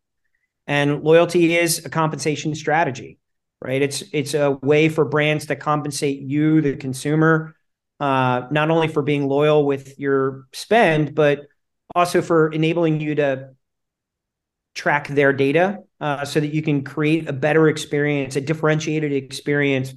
And 0.68 1.04
loyalty 1.04 1.58
is 1.58 1.84
a 1.84 1.90
compensation 1.90 2.54
strategy 2.54 3.18
right? 3.66 3.82
It's 3.82 4.04
it's 4.12 4.34
a 4.34 4.52
way 4.52 4.90
for 4.90 5.06
brands 5.06 5.48
to 5.48 5.56
compensate 5.56 6.20
you, 6.20 6.62
the 6.62 6.76
consumer, 6.76 7.56
uh, 8.00 8.44
not 8.52 8.70
only 8.70 8.88
for 8.88 9.02
being 9.02 9.28
loyal 9.28 9.66
with 9.66 10.00
your 10.00 10.46
spend, 10.54 11.16
but 11.16 11.42
also 11.96 12.22
for 12.22 12.52
enabling 12.52 13.02
you 13.02 13.16
to 13.16 13.50
track 14.76 15.08
their 15.08 15.32
data 15.32 15.80
uh, 16.02 16.26
so 16.26 16.40
that 16.40 16.54
you 16.54 16.62
can 16.62 16.84
create 16.84 17.28
a 17.28 17.34
better 17.34 17.68
experience, 17.70 18.36
a 18.36 18.42
differentiated 18.42 19.14
experience 19.14 19.94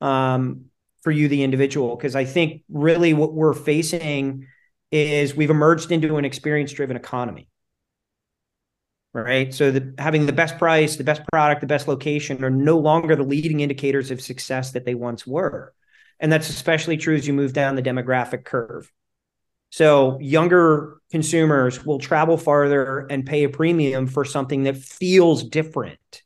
um, 0.00 0.66
for 1.02 1.10
you, 1.10 1.28
the 1.28 1.42
individual. 1.42 1.96
Because 1.96 2.16
I 2.16 2.24
think 2.24 2.62
really 2.68 3.14
what 3.14 3.32
we're 3.32 3.54
facing 3.54 4.46
is 4.90 5.34
we've 5.34 5.50
emerged 5.50 5.92
into 5.92 6.16
an 6.16 6.24
experience 6.24 6.72
driven 6.72 6.96
economy 6.96 7.48
right? 9.12 9.52
So 9.52 9.70
the, 9.70 9.94
having 9.98 10.26
the 10.26 10.32
best 10.32 10.58
price, 10.58 10.96
the 10.96 11.04
best 11.04 11.22
product, 11.32 11.60
the 11.60 11.66
best 11.66 11.88
location 11.88 12.44
are 12.44 12.50
no 12.50 12.78
longer 12.78 13.16
the 13.16 13.22
leading 13.22 13.60
indicators 13.60 14.10
of 14.10 14.20
success 14.20 14.72
that 14.72 14.84
they 14.84 14.94
once 14.94 15.26
were. 15.26 15.74
And 16.20 16.30
that's 16.30 16.48
especially 16.48 16.96
true 16.96 17.16
as 17.16 17.26
you 17.26 17.32
move 17.32 17.52
down 17.52 17.76
the 17.76 17.82
demographic 17.82 18.44
curve. 18.44 18.90
So 19.70 20.18
younger 20.20 21.00
consumers 21.10 21.84
will 21.84 21.98
travel 21.98 22.36
farther 22.36 23.06
and 23.10 23.24
pay 23.24 23.44
a 23.44 23.48
premium 23.48 24.06
for 24.06 24.24
something 24.24 24.64
that 24.64 24.76
feels 24.76 25.44
different. 25.44 26.22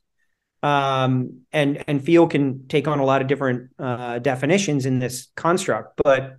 Um, 0.65 1.41
and 1.51 1.83
and 1.87 2.03
feel 2.03 2.27
can 2.27 2.67
take 2.67 2.87
on 2.87 2.99
a 2.99 3.05
lot 3.05 3.21
of 3.21 3.27
different 3.27 3.69
uh, 3.77 4.19
definitions 4.19 4.85
in 4.85 4.99
this 4.99 5.27
construct, 5.35 6.01
but 6.03 6.37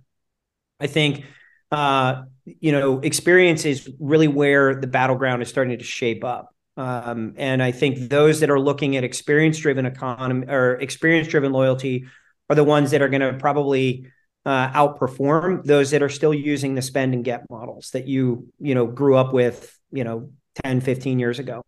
I 0.79 0.87
think 0.87 1.23
uh, 1.71 2.23
you 2.45 2.71
know, 2.71 2.99
experience 2.99 3.65
is 3.65 3.89
really 3.99 4.27
where 4.27 4.75
the 4.75 4.87
battleground 4.87 5.41
is 5.41 5.49
starting 5.49 5.77
to 5.77 5.83
shape 5.83 6.23
up. 6.23 6.53
Um, 6.77 7.33
and 7.37 7.61
I 7.61 7.71
think 7.71 8.09
those 8.09 8.39
that 8.41 8.49
are 8.49 8.59
looking 8.59 8.95
at 8.95 9.03
experience 9.03 9.57
driven 9.57 9.85
economy 9.85 10.45
or 10.47 10.75
experience 10.75 11.27
driven 11.27 11.51
loyalty 11.51 12.05
are 12.49 12.55
the 12.55 12.63
ones 12.63 12.91
that 12.91 13.01
are 13.01 13.09
going 13.09 13.21
to 13.21 13.33
probably 13.33 14.07
uh, 14.45 14.69
outperform 14.69 15.63
those 15.65 15.91
that 15.91 16.01
are 16.01 16.09
still 16.09 16.33
using 16.33 16.75
the 16.75 16.81
spend 16.81 17.13
and 17.13 17.25
get 17.25 17.49
models 17.49 17.89
that 17.91 18.07
you 18.07 18.47
you 18.59 18.73
know 18.75 18.85
grew 18.85 19.17
up 19.17 19.33
with 19.33 19.77
you 19.91 20.05
know 20.05 20.29
10 20.63 20.79
15 20.79 21.19
years 21.19 21.37
ago 21.39 21.61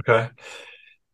okay 0.00 0.30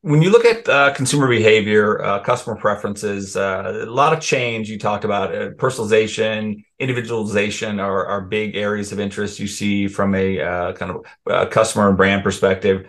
when 0.04 0.20
you 0.20 0.30
look 0.30 0.44
at 0.44 0.68
uh, 0.68 0.92
consumer 0.92 1.28
behavior 1.28 2.02
uh, 2.02 2.20
customer 2.20 2.56
preferences 2.56 3.36
uh, 3.36 3.84
a 3.86 3.90
lot 3.90 4.12
of 4.12 4.20
change 4.20 4.68
you 4.68 4.78
talked 4.78 5.04
about 5.04 5.34
uh, 5.34 5.50
personalization 5.52 6.64
individualization 6.78 7.80
are, 7.80 8.06
are 8.06 8.20
big 8.20 8.54
areas 8.54 8.92
of 8.92 9.00
interest 9.00 9.40
you 9.40 9.46
see 9.46 9.88
from 9.88 10.14
a 10.14 10.40
uh, 10.40 10.72
kind 10.74 10.92
of 10.92 11.50
customer 11.50 11.88
and 11.88 11.96
brand 11.96 12.22
perspective 12.22 12.86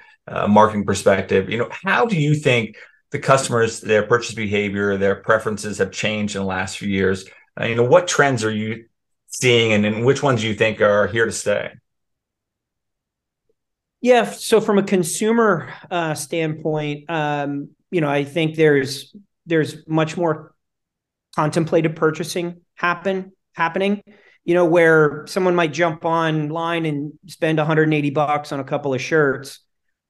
marketing 0.48 0.86
perspective 0.86 1.50
you 1.50 1.58
know 1.58 1.70
how 1.72 2.06
do 2.06 2.20
you 2.20 2.36
think 2.36 2.76
the 3.12 3.20
customers 3.20 3.82
their 3.82 4.04
purchase 4.04 4.36
behavior 4.36 4.98
their 4.98 5.16
preferences 5.16 5.78
have 5.78 5.92
changed 5.92 6.36
in 6.36 6.42
the 6.42 6.48
last 6.48 6.78
few 6.78 6.90
years 6.90 7.26
uh, 7.60 7.66
you 7.66 7.76
know, 7.76 7.84
what 7.84 8.08
trends 8.08 8.44
are 8.44 8.52
you 8.52 8.86
seeing, 9.28 9.74
and, 9.74 9.86
and 9.86 10.06
which 10.06 10.22
ones 10.22 10.42
do 10.42 10.48
you 10.48 10.56
think 10.56 10.82
are 10.82 11.08
here 11.08 11.26
to 11.26 11.32
stay? 11.32 11.72
Yeah, 14.06 14.26
so 14.26 14.62
from 14.62 14.78
a 14.78 14.84
consumer 14.84 15.74
uh, 15.90 16.14
standpoint, 16.14 17.10
um, 17.10 17.70
you 17.90 18.02
know, 18.02 18.08
I 18.08 18.24
think 18.24 18.56
there's 18.56 19.16
there's 19.48 19.78
much 19.88 20.16
more 20.16 20.54
contemplated 21.36 21.96
purchasing 21.96 22.62
happen 22.76 23.32
happening. 23.56 24.04
You 24.44 24.54
know, 24.54 24.66
where 24.66 25.26
someone 25.26 25.56
might 25.56 25.74
jump 25.74 26.06
online 26.06 26.86
and 26.86 27.14
spend 27.26 27.58
180 27.58 28.12
bucks 28.12 28.52
on 28.52 28.60
a 28.60 28.64
couple 28.64 28.94
of 28.94 29.02
shirts, 29.02 29.62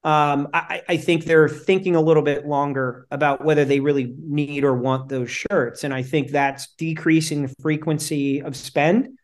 um, 0.04 0.50
I, 0.54 0.82
I, 0.90 0.98
think 0.98 1.24
they're 1.24 1.48
thinking 1.48 1.96
a 1.96 2.02
little 2.02 2.22
bit 2.22 2.46
longer 2.46 3.08
about 3.12 3.46
whether 3.46 3.64
they 3.64 3.80
really 3.80 4.14
need 4.20 4.66
or 4.66 4.74
want 4.74 5.08
those 5.08 5.32
shirts. 5.32 5.86
And 5.86 5.94
I 5.94 6.04
think 6.04 6.32
that's 6.32 6.68
decreasing 6.75 7.44
the 7.44 7.56
frequency 7.62 8.42
of 8.42 8.58
spend, 8.58 9.18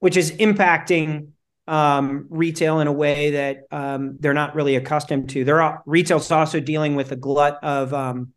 which 0.00 0.16
is 0.16 0.32
impacting 0.32 1.28
um, 1.66 2.26
retail 2.30 2.80
in 2.80 2.86
a 2.86 2.92
way 2.92 3.30
that 3.32 3.64
um, 3.70 4.16
they're 4.20 4.34
not 4.34 4.54
really 4.54 4.76
accustomed 4.76 5.30
to. 5.30 5.44
They're 5.44 5.82
retail's 5.86 6.30
also 6.30 6.60
dealing 6.60 6.94
with 6.94 7.12
a 7.12 7.16
glut 7.16 7.58
of 7.62 7.92
um, 7.92 8.32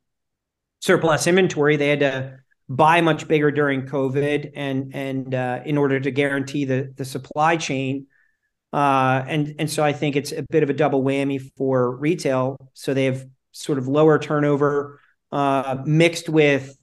surplus 0.80 1.28
inventory. 1.28 1.76
They 1.76 1.90
had 1.90 2.00
to 2.00 2.40
buy 2.68 3.02
much 3.02 3.28
bigger 3.28 3.52
during 3.52 3.84
COVID, 3.84 4.52
and 4.56 4.96
and 4.96 5.36
uh, 5.36 5.62
in 5.66 5.78
order 5.78 6.00
to 6.00 6.12
guarantee 6.12 6.66
the 6.66 6.94
the 6.96 7.06
supply 7.06 7.58
chain. 7.58 8.08
Uh, 8.72 9.24
and 9.28 9.56
and 9.60 9.70
so 9.70 9.84
I 9.84 9.94
think 9.94 10.16
it's 10.16 10.32
a 10.32 10.44
bit 10.50 10.64
of 10.64 10.70
a 10.70 10.74
double 10.74 11.04
whammy 11.04 11.52
for 11.58 11.96
retail. 11.98 12.58
So 12.74 12.94
they 12.94 13.06
have 13.06 13.26
sort 13.52 13.78
of 13.78 13.88
lower 13.88 14.20
turnover 14.20 15.00
uh, 15.32 15.78
mixed 15.86 16.30
with 16.30 16.76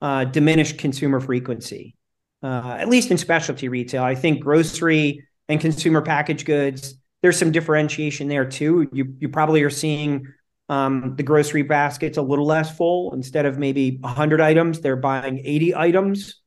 uh, 0.00 0.24
diminished 0.24 0.78
consumer 0.78 1.20
frequency, 1.20 1.96
uh, 2.42 2.76
at 2.78 2.88
least 2.88 3.10
in 3.10 3.18
specialty 3.18 3.68
retail. 3.68 4.02
I 4.02 4.14
think 4.14 4.42
grocery 4.42 5.24
and 5.48 5.60
consumer 5.60 6.02
packaged 6.02 6.46
goods, 6.46 6.94
there's 7.22 7.38
some 7.38 7.52
differentiation 7.52 8.28
there 8.28 8.44
too. 8.44 8.88
You 8.92 9.14
you 9.18 9.28
probably 9.28 9.62
are 9.62 9.70
seeing 9.70 10.26
um, 10.68 11.14
the 11.16 11.22
grocery 11.22 11.62
basket's 11.62 12.18
a 12.18 12.22
little 12.22 12.46
less 12.46 12.76
full. 12.76 13.14
Instead 13.14 13.46
of 13.46 13.58
maybe 13.58 13.96
100 13.98 14.40
items, 14.40 14.80
they're 14.80 14.96
buying 14.96 15.40
80 15.44 15.74
items 15.74 16.40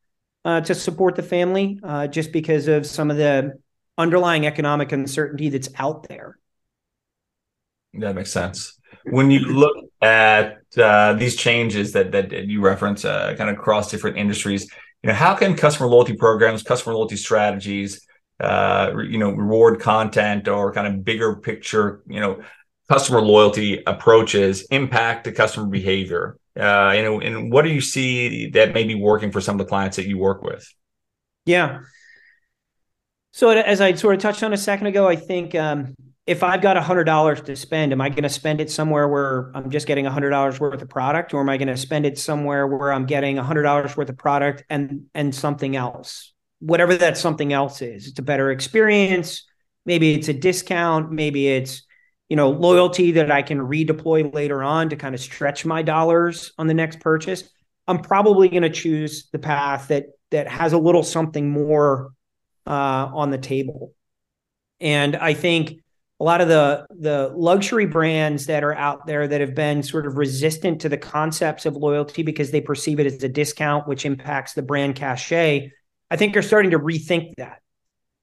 uh, 0.46 0.62
to 0.62 0.76
support 0.76 1.16
the 1.16 1.24
family, 1.24 1.80
uh, 1.84 2.08
just 2.08 2.32
because 2.32 2.68
of 2.68 2.86
some 2.86 3.12
of 3.12 3.18
the 3.18 3.54
underlying 3.98 4.46
economic 4.46 4.92
uncertainty 4.92 5.50
that's 5.50 5.70
out 5.78 6.08
there. 6.08 6.38
That 7.94 8.16
makes 8.16 8.32
sense. 8.32 8.78
When 9.06 9.32
you 9.32 9.40
look 9.40 9.76
at 10.02 10.60
uh, 10.78 11.14
these 11.14 11.36
changes 11.36 11.92
that 11.94 12.12
that 12.12 12.32
you 12.32 12.62
reference, 12.62 13.04
uh, 13.04 13.36
kind 13.38 13.50
of 13.50 13.58
across 13.58 13.90
different 13.90 14.18
industries, 14.18 14.72
you 15.04 15.10
know, 15.10 15.14
how 15.14 15.36
can 15.36 15.56
customer 15.56 15.90
loyalty 15.90 16.16
programs, 16.16 16.64
customer 16.64 16.96
loyalty 16.96 17.18
strategies, 17.18 18.08
uh, 18.42 18.94
you 19.08 19.18
know, 19.18 19.32
reward 19.32 19.80
content 19.80 20.48
or 20.48 20.74
kind 20.74 20.88
of 20.88 21.04
bigger 21.06 21.36
picture, 21.36 22.02
you 22.08 22.20
know, 22.20 22.42
customer 22.90 23.22
loyalty 23.22 23.82
approaches 23.88 24.64
impact 24.72 25.24
the 25.24 25.32
customer 25.32 25.68
behavior? 25.68 26.38
Uh, 26.60 26.94
you 26.96 27.04
know, 27.04 27.22
and 27.22 27.52
what 27.52 27.62
do 27.62 27.70
you 27.70 27.82
see 27.82 28.50
that 28.50 28.74
may 28.74 28.84
be 28.84 28.96
working 28.96 29.32
for 29.32 29.40
some 29.40 29.56
of 29.56 29.66
the 29.66 29.70
clients 29.70 29.96
that 29.96 30.08
you 30.08 30.18
work 30.18 30.42
with? 30.42 30.68
Yeah. 31.46 31.80
So 33.32 33.50
as 33.50 33.80
I 33.80 33.94
sort 33.94 34.16
of 34.16 34.22
touched 34.22 34.44
on 34.44 34.52
a 34.52 34.58
second 34.58 34.88
ago, 34.88 35.08
I 35.08 35.16
think 35.16 35.56
um, 35.56 35.96
if 36.28 36.44
I've 36.44 36.62
got 36.62 36.78
a 36.78 36.82
hundred 36.82 37.06
dollars 37.06 37.42
to 37.42 37.56
spend, 37.56 37.94
am 37.94 38.02
I 38.02 38.10
going 38.10 38.24
to 38.24 38.30
spend 38.30 38.62
it 38.62 38.70
somewhere 38.70 39.08
where 39.08 39.52
I'm 39.56 39.70
just 39.70 39.88
getting 39.88 40.06
a 40.06 40.12
hundred 40.12 40.32
dollars 40.32 40.60
worth 40.60 40.82
of 40.82 40.90
product, 40.90 41.34
or 41.34 41.42
am 41.42 41.50
I 41.50 41.58
going 41.58 41.70
to 41.70 41.78
spend 41.78 42.06
it 42.06 42.20
somewhere 42.20 42.68
where 42.68 42.92
I'm 42.92 43.06
getting 43.06 43.38
a 43.38 43.44
hundred 43.44 43.64
dollars 43.64 43.96
worth 43.96 44.10
of 44.10 44.18
product 44.18 44.64
and 44.70 45.06
and 45.16 45.34
something 45.34 45.76
else, 45.76 46.34
whatever 46.62 46.96
that 46.96 47.18
something 47.18 47.52
else 47.52 47.82
is? 47.82 48.08
It's 48.08 48.20
a 48.20 48.24
better 48.24 48.52
experience. 48.52 49.46
Maybe 49.86 50.14
it's 50.14 50.30
a 50.30 50.34
discount. 50.34 51.12
Maybe 51.12 51.48
it's 51.48 51.84
you 52.30 52.38
know 52.38 52.50
loyalty 52.50 53.12
that 53.14 53.30
I 53.30 53.42
can 53.42 53.60
redeploy 53.60 54.34
later 54.34 54.64
on 54.64 54.90
to 54.90 54.96
kind 54.96 55.14
of 55.14 55.20
stretch 55.20 55.66
my 55.66 55.82
dollars 55.82 56.54
on 56.58 56.68
the 56.68 56.74
next 56.74 57.00
purchase. 57.02 57.44
I'm 57.88 58.00
probably 58.00 58.48
going 58.48 58.64
to 58.64 58.70
choose 58.70 59.28
the 59.32 59.40
path 59.40 59.90
that 59.90 60.06
that 60.30 60.48
has 60.48 60.74
a 60.74 60.78
little 60.78 61.04
something 61.04 61.50
more 61.50 62.12
uh, 62.66 63.10
on 63.14 63.32
the 63.32 63.38
table. 63.38 63.94
And 64.80 65.16
I 65.16 65.34
think 65.34 65.82
a 66.20 66.24
lot 66.24 66.40
of 66.40 66.48
the 66.48 66.86
the 66.92 67.34
luxury 67.36 67.88
brands 67.88 68.46
that 68.46 68.64
are 68.64 68.76
out 68.76 69.08
there 69.08 69.28
that 69.28 69.42
have 69.42 69.56
been 69.56 69.82
sort 69.82 70.06
of 70.06 70.18
resistant 70.18 70.82
to 70.82 70.90
the 70.90 70.98
concepts 70.98 71.66
of 71.66 71.76
loyalty 71.76 72.22
because 72.22 72.52
they 72.52 72.62
perceive 72.62 73.00
it 73.00 73.08
as 73.08 73.24
a 73.24 73.30
discount, 73.30 73.88
which 73.88 74.06
impacts 74.06 74.54
the 74.54 74.62
brand 74.62 74.96
cachet, 74.96 75.72
I 76.12 76.18
think 76.18 76.38
are 76.38 76.44
starting 76.44 76.72
to 76.72 76.80
rethink 76.80 77.34
that, 77.38 77.62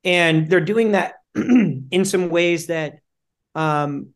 and 0.04 0.48
they're 0.48 0.60
doing 0.60 0.92
that 0.92 1.14
in 1.34 2.04
some 2.04 2.28
ways 2.28 2.68
that 2.68 3.00
um, 3.56 4.10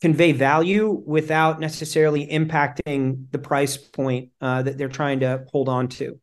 convey 0.00 0.32
value 0.32 0.90
without 1.04 1.60
necessarily 1.60 2.26
impacting 2.26 3.26
the 3.30 3.38
price 3.38 3.76
point 3.76 4.30
uh, 4.40 4.62
that 4.62 4.78
they're 4.78 4.88
trying 4.88 5.20
to 5.20 5.44
hold 5.52 5.68
on 5.68 5.88
to. 5.88 6.18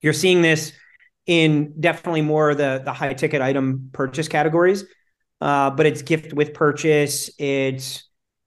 You're 0.00 0.12
seeing 0.12 0.42
this 0.42 0.72
in 1.26 1.74
definitely 1.78 2.22
more 2.22 2.54
the 2.56 2.82
the 2.84 2.92
high 2.92 3.12
ticket 3.14 3.40
item 3.40 3.90
purchase 3.92 4.26
categories. 4.26 4.84
Uh, 5.40 5.70
but 5.70 5.86
it's 5.86 6.02
gift 6.02 6.32
with 6.32 6.54
purchase. 6.54 7.30
It's 7.38 8.04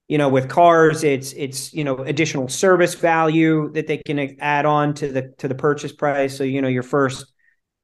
you 0.07 0.17
know 0.17 0.27
with 0.27 0.49
cars, 0.49 1.03
it's 1.03 1.31
it's 1.33 1.73
you 1.73 1.83
know 1.83 1.97
additional 1.99 2.49
service 2.49 2.95
value 2.95 3.71
that 3.73 3.87
they 3.87 3.97
can 3.97 4.37
add 4.41 4.65
on 4.65 4.93
to 4.95 5.07
the 5.07 5.33
to 5.37 5.47
the 5.47 5.55
purchase 5.55 5.93
price. 5.93 6.37
So 6.37 6.43
you 6.43 6.61
know 6.61 6.67
your 6.67 6.83
first 6.83 7.30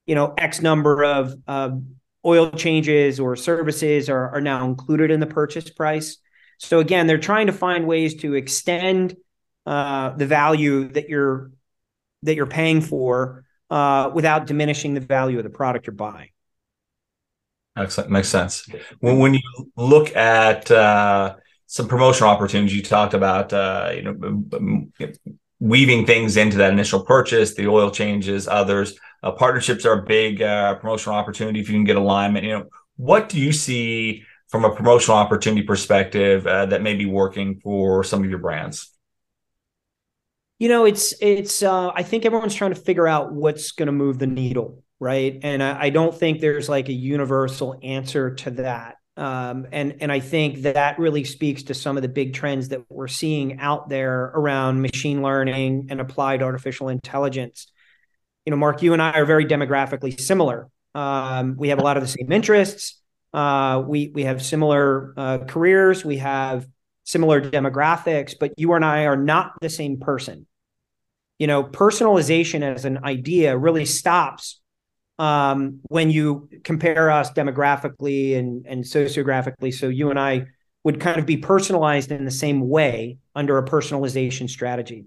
you 0.08 0.16
know 0.16 0.34
X 0.38 0.62
number 0.62 1.04
of 1.04 1.36
uh, 1.48 1.72
oil 2.26 2.50
changes 2.52 3.20
or 3.20 3.36
services 3.36 4.10
are 4.10 4.30
are 4.30 4.42
now 4.42 4.66
included 4.66 5.12
in 5.12 5.20
the 5.20 5.28
purchase 5.28 5.70
price. 5.70 6.18
So 6.58 6.80
again, 6.80 7.06
they're 7.06 7.20
trying 7.20 7.48
to 7.48 7.54
find 7.54 7.86
ways 7.86 8.16
to 8.16 8.34
extend 8.34 9.16
uh, 9.66 10.12
the 10.12 10.26
value 10.26 10.88
that 10.90 11.10
you're 11.10 11.52
that 12.24 12.36
you're 12.36 12.48
paying 12.48 12.82
for 12.82 13.46
uh, 13.70 14.10
without 14.14 14.48
diminishing 14.48 14.94
the 14.94 15.02
value 15.02 15.38
of 15.38 15.44
the 15.44 15.50
product 15.50 15.86
you're 15.86 15.94
buying. 15.94 16.30
Excellent. 17.76 18.10
Makes 18.10 18.30
sense. 18.30 18.68
When, 19.02 19.20
when 19.20 19.34
you 19.36 19.72
look 19.76 20.16
at 20.16 20.72
uh, 20.72 21.36
some 21.68 21.88
promotional 21.88 22.32
opportunities, 22.32 22.76
you 22.76 22.82
talked 22.82 23.14
about 23.14 23.54
uh, 23.54 23.92
you 23.94 24.02
know 24.02 24.16
weaving 25.60 26.06
things 26.06 26.38
into 26.38 26.58
that 26.58 26.72
initial 26.72 27.04
purchase, 27.04 27.56
the 27.56 27.68
oil 27.68 27.90
changes, 27.90 28.48
others. 28.48 28.98
Uh, 29.24 29.32
partnerships 29.32 29.86
are 29.86 30.00
a 30.00 30.04
big 30.04 30.42
uh, 30.42 30.76
promotional 30.76 31.18
opportunity 31.18 31.60
if 31.60 31.70
you 31.70 31.76
can 31.76 31.84
get 31.84 31.96
alignment. 31.96 32.46
You 32.46 32.52
know, 32.52 32.66
what 32.98 33.30
do 33.30 33.40
you 33.40 33.52
see 33.52 34.24
from 34.50 34.66
a 34.66 34.76
promotional 34.76 35.18
opportunity 35.18 35.64
perspective 35.64 36.46
uh, 36.46 36.68
that 36.68 36.82
may 36.82 36.96
be 36.96 37.06
working 37.06 37.60
for 37.60 38.04
some 38.04 38.24
of 38.24 38.30
your 38.30 38.40
brands? 38.40 38.92
You 40.60 40.70
know, 40.70 40.86
it's 40.86 41.14
it's. 41.22 41.62
Uh, 41.62 41.92
I 41.94 42.02
think 42.04 42.26
everyone's 42.26 42.56
trying 42.56 42.74
to 42.74 42.80
figure 42.80 43.08
out 43.08 43.32
what's 43.32 43.72
going 43.74 43.88
to 43.88 43.92
move 43.92 44.18
the 44.18 44.26
needle, 44.26 44.84
right? 45.00 45.40
And 45.44 45.62
I, 45.62 45.84
I, 45.84 45.90
don't 45.92 46.16
think 46.16 46.42
there's 46.42 46.68
like 46.68 46.90
a 46.90 46.94
universal 46.94 47.80
answer 47.84 48.34
to 48.36 48.52
that. 48.52 48.96
Um, 49.18 49.66
and 49.72 49.96
and 50.00 50.12
I 50.12 50.20
think 50.20 50.62
that 50.62 51.00
really 51.00 51.24
speaks 51.24 51.64
to 51.64 51.74
some 51.74 51.98
of 51.98 52.04
the 52.04 52.10
big 52.10 52.34
trends 52.34 52.70
that 52.70 52.84
we're 52.88 53.08
seeing 53.08 53.60
out 53.60 53.90
there 53.90 54.26
around 54.26 54.82
machine 54.82 55.24
learning 55.24 55.88
and 55.90 56.00
applied 56.00 56.44
artificial 56.44 56.90
intelligence. 56.90 57.68
You 58.46 58.52
know, 58.52 58.58
Mark, 58.58 58.84
you 58.84 58.94
and 58.94 59.02
I 59.02 59.14
are 59.14 59.26
very 59.26 59.46
demographically 59.46 60.20
similar. 60.20 60.70
Um, 60.94 61.56
we 61.58 61.70
have 61.70 61.80
a 61.80 61.84
lot 61.84 61.98
of 61.98 62.04
the 62.04 62.08
same 62.08 62.32
interests. 62.32 63.02
Uh, 63.34 63.84
we 63.86 64.12
we 64.14 64.24
have 64.24 64.44
similar 64.44 65.14
uh, 65.18 65.40
careers. 65.48 66.06
We 66.06 66.18
have 66.18 66.68
similar 67.04 67.42
demographics, 67.42 68.36
but 68.40 68.54
you 68.58 68.74
and 68.74 68.86
I 68.86 69.06
are 69.06 69.18
not 69.18 69.54
the 69.62 69.70
same 69.70 70.00
person. 70.00 70.46
You 71.40 71.48
know, 71.48 71.64
personalization 71.64 72.62
as 72.62 72.86
an 72.86 73.04
idea 73.04 73.58
really 73.58 73.86
stops 73.86 74.60
um, 75.20 75.80
when 75.84 76.10
you 76.10 76.50
compare 76.64 77.10
us 77.10 77.32
demographically 77.32 78.38
and, 78.38 78.66
and 78.68 78.84
sociographically. 78.84 79.74
So 79.74 79.88
you 79.88 80.10
and 80.10 80.20
I 80.20 80.48
would 80.84 81.00
kind 81.00 81.20
of 81.20 81.26
be 81.26 81.38
personalized 81.38 82.12
in 82.12 82.26
the 82.26 82.32
same 82.32 82.68
way 82.68 83.18
under 83.36 83.58
a 83.58 83.66
personalization 83.66 84.50
strategy. 84.50 85.06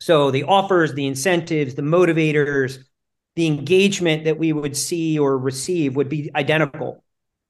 So 0.00 0.30
the 0.30 0.44
offers, 0.44 0.94
the 0.94 1.06
incentives, 1.06 1.74
the 1.74 1.82
motivators, 1.82 2.78
the 3.36 3.46
engagement 3.46 4.24
that 4.24 4.38
we 4.38 4.52
would 4.52 4.76
see 4.76 5.18
or 5.18 5.38
receive 5.38 5.96
would 5.96 6.08
be 6.08 6.30
identical, 6.34 7.04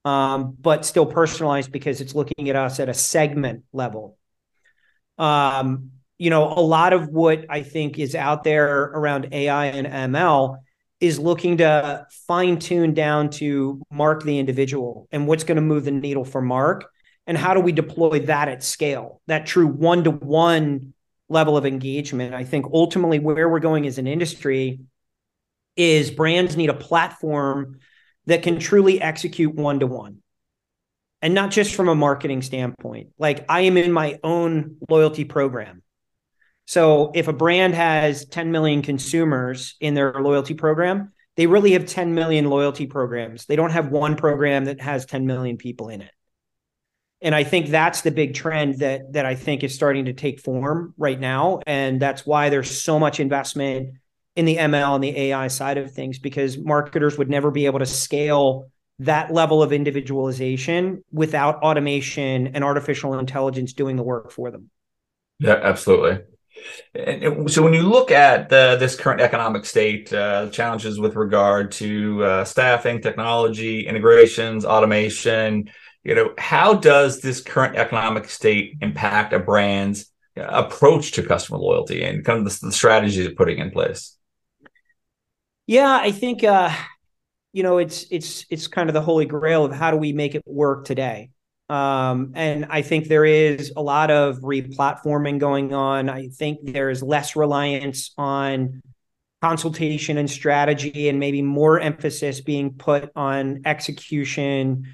um, 0.05 0.57
but 0.61 0.85
still 0.85 1.07
personalized 1.07 1.73
because 1.73 2.01
it's 2.01 2.15
looking 2.15 2.51
at 2.51 2.57
us 2.57 2.79
at 2.79 2.89
a 2.89 2.95
segment 2.95 3.65
level. 3.73 4.19
Um, 5.19 5.93
you 6.19 6.31
know, 6.31 6.53
a 6.53 6.61
lot 6.61 6.93
of 6.93 7.09
what 7.09 7.47
I 7.49 7.63
think 7.63 7.99
is 7.99 8.15
out 8.15 8.45
there 8.45 8.83
around 8.83 9.29
AI 9.33 9.67
and 9.67 10.15
ML 10.15 10.59
is 11.03 11.19
looking 11.19 11.57
to 11.57 12.07
fine 12.29 12.61
tune 12.61 12.95
down 12.95 13.29
to 13.29 13.83
mark 13.91 14.23
the 14.23 14.39
individual 14.39 15.09
and 15.11 15.27
what's 15.27 15.43
going 15.43 15.57
to 15.57 15.63
move 15.63 15.85
the 15.85 15.91
needle 15.91 16.25
for 16.25 16.41
mark 16.41 16.89
and 17.27 17.37
how 17.37 17.55
do 17.55 17.61
we 17.61 17.73
deploy 17.73 18.21
that 18.21 18.49
at 18.49 18.63
scale 18.63 19.21
that 19.27 19.45
true 19.45 19.67
one 19.67 20.05
to 20.05 20.13
one 20.13 20.95
level 21.29 21.57
of 21.57 21.67
engagement. 21.67 22.35
I 22.35 22.45
think 22.45 22.67
ultimately 22.73 23.19
where 23.19 23.49
we're 23.49 23.59
going 23.59 23.85
as 23.87 23.99
an 23.99 24.07
industry 24.07 24.79
is 25.77 26.13
brands 26.13 26.57
need 26.57 26.71
a 26.71 26.75
platform 26.75 27.81
that 28.27 28.45
can 28.45 28.61
truly 28.61 29.03
execute 29.03 29.53
one 29.53 29.81
to 29.81 29.89
one 29.89 30.19
and 31.21 31.35
not 31.35 31.51
just 31.51 31.75
from 31.75 31.89
a 31.89 31.97
marketing 31.97 32.43
standpoint. 32.43 33.09
Like 33.19 33.45
i 33.49 33.63
am 33.63 33.77
in 33.77 33.91
my 33.91 34.21
own 34.23 34.77
loyalty 34.89 35.25
program 35.25 35.82
so 36.67 37.11
if 37.15 37.29
a 37.29 37.33
brand 37.33 37.75
has 37.75 38.25
10 38.27 38.53
million 38.53 38.83
consumers 38.83 39.77
in 39.81 39.95
their 39.95 40.13
loyalty 40.15 40.55
program, 40.55 41.13
they 41.37 41.47
really 41.47 41.73
have 41.73 41.87
10 41.87 42.15
million 42.15 42.47
loyalty 42.47 42.87
programs. 42.87 43.47
They 43.47 43.57
don't 43.57 43.71
have 43.73 43.89
one 43.89 44.17
program 44.17 44.67
that 44.67 44.81
has 44.81 45.07
10 45.07 45.27
million 45.27 45.57
people 45.57 45.89
in 45.89 46.03
it. 46.03 46.11
And 47.21 47.35
I 47.35 47.45
think 47.45 47.69
that's 47.69 48.03
the 48.03 48.11
big 48.11 48.35
trend 48.35 48.81
that 48.81 49.13
that 49.13 49.27
I 49.27 49.37
think 49.37 49.63
is 49.63 49.75
starting 49.75 50.07
to 50.07 50.13
take 50.13 50.41
form 50.41 50.93
right 50.99 51.19
now 51.19 51.61
and 51.67 52.01
that's 52.01 52.27
why 52.27 52.49
there's 52.49 52.83
so 52.83 52.99
much 52.99 53.21
investment 53.21 53.95
in 54.35 54.45
the 54.45 54.57
ML 54.57 54.97
and 54.97 55.05
the 55.05 55.17
AI 55.17 55.47
side 55.47 55.79
of 55.79 55.93
things 55.93 56.19
because 56.19 56.59
marketers 56.59 57.19
would 57.19 57.31
never 57.31 57.51
be 57.51 57.67
able 57.67 57.79
to 57.79 57.87
scale 57.87 58.71
that 58.99 59.33
level 59.33 59.63
of 59.63 59.73
individualization 59.73 61.05
without 61.13 61.63
automation 61.63 62.49
and 62.49 62.65
artificial 62.65 63.19
intelligence 63.19 63.73
doing 63.73 63.97
the 63.97 64.03
work 64.03 64.31
for 64.33 64.51
them. 64.51 64.71
Yeah, 65.39 65.61
absolutely. 65.63 66.25
And 66.95 67.51
so 67.51 67.63
when 67.63 67.75
you 67.75 67.83
look 67.83 68.11
at 68.11 68.49
the, 68.49 68.77
this 68.79 68.97
current 68.97 69.21
economic 69.21 69.65
state, 69.65 70.13
uh, 70.13 70.49
challenges 70.51 71.01
with 71.01 71.17
regard 71.17 71.73
to 71.73 72.25
uh, 72.25 72.45
staffing, 72.45 73.01
technology, 73.01 73.87
integrations, 73.87 74.65
automation, 74.65 75.71
you 76.05 76.15
know, 76.15 76.35
how 76.39 76.75
does 76.75 77.21
this 77.21 77.41
current 77.41 77.77
economic 77.77 78.29
state 78.29 78.77
impact 78.81 79.33
a 79.33 79.39
brand's 79.39 80.11
uh, 80.37 80.43
approach 80.43 81.13
to 81.13 81.23
customer 81.23 81.59
loyalty 81.59 82.03
and 82.03 82.25
kind 82.25 82.39
of 82.39 82.45
the, 82.45 82.67
the 82.67 82.73
strategies 82.73 83.27
it's 83.27 83.35
putting 83.35 83.59
in 83.59 83.71
place? 83.71 84.17
Yeah, 85.67 85.99
I 86.01 86.11
think 86.11 86.43
uh, 86.43 86.71
you 87.53 87.63
know 87.63 87.79
it's 87.79 88.07
it's 88.11 88.45
it's 88.51 88.67
kind 88.67 88.89
of 88.89 88.95
the 88.95 89.01
holy 89.01 89.27
grail 89.27 89.65
of 89.65 89.73
how 89.73 89.91
do 89.91 89.97
we 89.97 90.13
make 90.13 90.35
it 90.35 90.43
work 90.45 90.85
today. 90.85 91.31
Um, 91.69 92.33
and 92.35 92.67
I 92.69 92.83
think 92.83 93.09
there 93.09 93.25
is 93.25 93.73
a 93.77 93.83
lot 93.83 94.11
of 94.11 94.41
replatforming 94.41 95.39
going 95.39 95.73
on. 95.73 96.09
I 96.09 96.29
think 96.29 96.59
there's 96.63 97.03
less 97.03 97.35
reliance 97.35 98.13
on 98.19 98.83
consultation 99.41 100.19
and 100.19 100.31
strategy, 100.31 101.09
and 101.09 101.19
maybe 101.19 101.43
more 101.43 101.81
emphasis 101.81 102.41
being 102.41 102.75
put 102.75 103.11
on 103.17 103.63
execution 103.65 104.87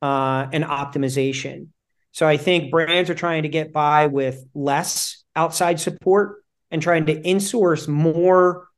uh, 0.00 0.46
and 0.52 0.64
optimization. 0.64 1.68
So 2.10 2.26
I 2.26 2.36
think 2.36 2.70
brands 2.70 3.10
are 3.10 3.14
trying 3.14 3.44
to 3.44 3.48
get 3.48 3.72
by 3.72 4.08
with 4.08 4.44
less 4.54 5.24
outside 5.36 5.80
support 5.80 6.42
and 6.70 6.82
trying 6.82 7.06
to 7.06 7.22
insource 7.22 7.86
more 7.86 8.68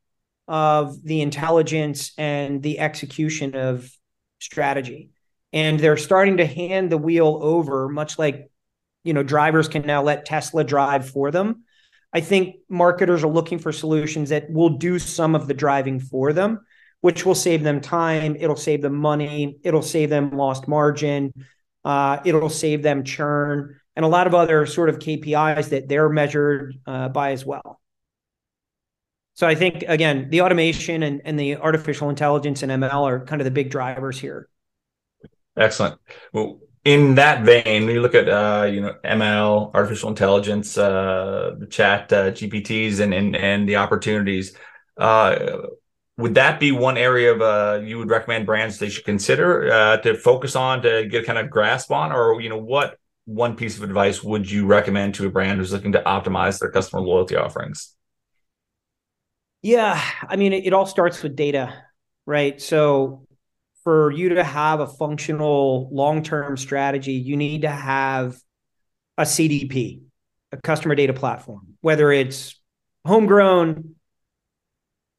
of 0.47 1.03
the 1.03 1.23
intelligence 1.23 2.13
and 2.19 2.63
the 2.63 2.79
execution 2.79 3.57
of 3.57 3.91
strategy 4.41 5.14
and 5.55 5.79
they're 5.79 5.97
starting 5.97 6.39
to 6.39 6.45
hand 6.45 6.91
the 6.91 6.99
wheel 6.99 7.39
over 7.41 7.89
much 7.89 8.19
like 8.19 8.51
you 9.05 9.15
know 9.15 9.23
drivers 9.23 9.69
can 9.69 9.87
now 9.87 10.03
let 10.03 10.27
tesla 10.27 10.65
drive 10.65 11.09
for 11.09 11.31
them. 11.31 11.65
I 12.13 12.21
think 12.21 12.57
marketers 12.69 13.25
are 13.25 13.33
looking 13.33 13.59
for 13.59 13.73
solutions 13.73 14.29
that 14.29 14.51
will 14.51 14.71
do 14.71 14.99
some 14.99 15.35
of 15.35 15.49
the 15.49 15.55
driving 15.55 15.99
for 15.99 16.35
them 16.35 16.61
which 17.01 17.25
will 17.25 17.35
save 17.35 17.63
them 17.63 17.81
time 17.81 18.37
it'll 18.39 18.57
save 18.57 18.83
them 18.83 18.97
money 18.97 19.59
it'll 19.63 19.83
save 19.83 20.11
them 20.11 20.37
lost 20.37 20.69
margin 20.69 21.33
uh, 21.85 22.19
it'll 22.25 22.51
save 22.51 22.83
them 22.83 23.05
churn 23.05 23.79
and 23.95 24.05
a 24.05 24.09
lot 24.09 24.27
of 24.27 24.35
other 24.35 24.67
sort 24.67 24.89
of 24.89 24.99
kpis 24.99 25.69
that 25.69 25.89
they're 25.89 26.09
measured 26.09 26.75
uh, 26.87 27.09
by 27.09 27.31
as 27.31 27.47
well. 27.47 27.81
So 29.35 29.47
i 29.47 29.55
think 29.55 29.85
again 29.87 30.31
the 30.31 30.41
automation 30.41 31.03
and, 31.05 31.21
and 31.25 31.39
the 31.39 31.57
artificial 31.57 32.09
intelligence 32.09 32.63
and 32.63 32.73
ml 32.73 33.03
are 33.03 33.25
kind 33.25 33.41
of 33.41 33.45
the 33.45 33.51
big 33.51 33.71
drivers 33.71 34.19
here 34.19 34.49
Excellent. 35.57 36.01
Well, 36.33 36.61
in 36.85 37.15
that 37.15 37.45
vein, 37.45 37.87
when 37.87 37.95
you 37.95 38.03
look 38.03 38.15
at 38.15 38.29
uh, 38.29 38.67
you 38.71 38.81
know 38.81 38.95
ML, 39.05 39.71
artificial 39.75 40.11
intelligence, 40.11 40.77
uh, 40.77 41.55
chat 41.71 42.13
uh, 42.13 42.31
GPTs, 42.33 43.01
and 43.01 43.15
and 43.15 43.35
and 43.37 43.69
the 43.69 43.77
opportunities, 43.77 44.57
uh, 44.99 45.37
would 46.19 46.35
that 46.35 46.61
be 46.61 46.73
one 46.73 46.99
area 46.99 47.33
of 47.33 47.41
uh, 47.41 47.81
you 47.85 47.99
would 47.99 48.11
recommend 48.11 48.47
brands 48.47 48.79
they 48.79 48.89
should 48.91 49.05
consider 49.05 49.73
uh, 49.73 49.97
to 49.99 50.15
focus 50.17 50.57
on 50.57 50.83
to 50.83 51.07
get 51.07 51.25
kind 51.25 51.39
of 51.39 51.49
grasp 51.51 51.91
on, 51.91 52.13
or 52.13 52.41
you 52.41 52.49
know 52.49 52.59
what 52.59 52.99
one 53.25 53.57
piece 53.57 53.77
of 53.79 53.83
advice 53.83 54.23
would 54.23 54.51
you 54.51 54.67
recommend 54.67 55.15
to 55.15 55.27
a 55.27 55.31
brand 55.31 55.59
who's 55.59 55.73
looking 55.73 55.93
to 55.93 56.03
optimize 56.03 56.59
their 56.61 56.71
customer 56.71 57.01
loyalty 57.01 57.37
offerings? 57.37 57.95
Yeah, 59.63 59.99
I 60.29 60.37
mean, 60.37 60.53
it, 60.53 60.67
it 60.67 60.73
all 60.75 60.85
starts 60.85 61.23
with 61.23 61.35
data, 61.35 61.73
right? 62.27 62.61
So 62.61 63.27
for 63.85 64.11
you 64.11 64.31
to 64.31 64.43
have 64.43 64.81
a 64.81 64.87
functional 64.87 65.89
long-term 65.93 66.57
strategy, 66.57 67.13
you 67.13 67.37
need 67.37 67.63
to 67.63 67.71
have 67.71 68.37
a 69.19 69.23
CDP, 69.23 70.01
a 70.53 70.57
customer 70.57 70.95
data 70.95 71.13
platform, 71.13 71.77
whether 71.83 72.11
it's 72.11 72.59
homegrown, 73.05 73.95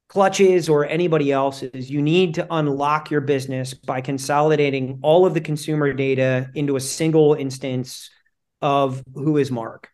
Clutch's, 0.09 0.67
or 0.67 0.85
anybody 0.85 1.31
else's. 1.31 1.89
You 1.89 2.01
need 2.01 2.35
to 2.35 2.47
unlock 2.49 3.11
your 3.11 3.21
business 3.21 3.73
by 3.73 4.01
consolidating 4.01 4.99
all 5.03 5.25
of 5.25 5.33
the 5.33 5.41
consumer 5.41 5.93
data 5.93 6.49
into 6.55 6.75
a 6.75 6.79
single 6.79 7.35
instance 7.35 8.09
of 8.61 9.03
who 9.13 9.37
is 9.37 9.51
Mark, 9.51 9.89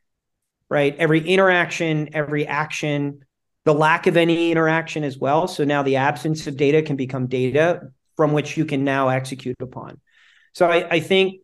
right? 0.69 0.95
Every 0.97 1.27
interaction, 1.27 2.09
every 2.13 2.47
action, 2.47 3.25
the 3.65 3.73
lack 3.73 4.07
of 4.07 4.17
any 4.17 4.51
interaction 4.51 5.03
as 5.03 5.17
well. 5.17 5.47
So 5.47 5.65
now 5.65 5.83
the 5.83 5.97
absence 5.97 6.47
of 6.47 6.57
data 6.57 6.81
can 6.81 6.95
become 6.95 7.27
data 7.27 7.91
from 8.21 8.33
which 8.33 8.55
you 8.55 8.65
can 8.65 8.83
now 8.83 9.09
execute 9.09 9.55
upon. 9.61 9.99
So 10.53 10.67
I, 10.67 10.87
I 10.87 10.99
think 10.99 11.41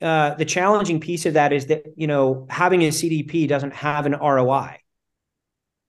uh, 0.00 0.32
the 0.36 0.46
challenging 0.46 0.98
piece 0.98 1.26
of 1.26 1.34
that 1.34 1.52
is 1.52 1.66
that 1.66 1.82
you 1.96 2.06
know 2.06 2.46
having 2.48 2.80
a 2.80 2.88
CDP 2.88 3.46
doesn't 3.46 3.74
have 3.74 4.06
an 4.06 4.12
ROI, 4.12 4.78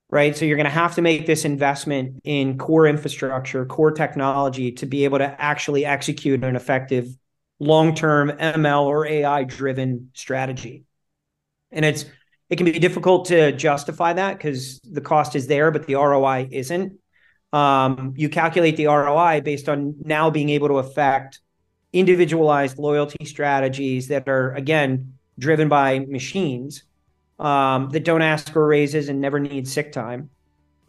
right? 0.10 0.36
So 0.36 0.44
you're 0.44 0.58
going 0.58 0.66
to 0.66 0.72
have 0.72 0.96
to 0.96 1.02
make 1.02 1.26
this 1.26 1.46
investment 1.46 2.20
in 2.26 2.58
core 2.58 2.86
infrastructure, 2.86 3.66
core 3.66 3.92
technology 3.92 4.74
to 4.74 4.86
be 4.86 5.06
able 5.06 5.20
to 5.20 5.42
actually 5.42 5.86
execute 5.86 6.44
an 6.44 6.58
effective 6.58 7.08
long-term 7.62 8.32
ML 8.32 8.84
or 8.88 9.08
AI-driven 9.08 10.10
strategy. 10.16 10.84
And 11.72 11.86
it's 11.86 12.04
it 12.50 12.58
can 12.58 12.66
be 12.66 12.78
difficult 12.78 13.28
to 13.28 13.54
justify 13.54 14.12
that 14.12 14.38
because 14.38 14.82
the 14.82 15.00
cost 15.00 15.34
is 15.34 15.48
there, 15.48 15.72
but 15.72 15.88
the 15.88 15.96
ROI 15.96 16.50
isn't 16.52 17.00
um, 17.56 18.14
you 18.18 18.28
calculate 18.28 18.76
the 18.76 18.88
ROI 18.88 19.40
based 19.40 19.70
on 19.70 19.96
now 20.04 20.30
being 20.30 20.50
able 20.50 20.68
to 20.68 20.80
affect 20.80 21.40
individualized 21.94 22.78
loyalty 22.78 23.24
strategies 23.24 24.10
that 24.10 24.28
are 24.28 24.54
again 24.56 25.14
driven 25.40 25.70
by 25.70 26.00
machines 26.00 26.84
um, 27.40 27.90
that 27.92 28.04
don't 28.04 28.22
ask 28.22 28.52
for 28.52 28.68
raises 28.68 29.08
and 29.08 29.22
never 29.22 29.40
need 29.40 29.66
sick 29.70 29.94
time 29.94 30.30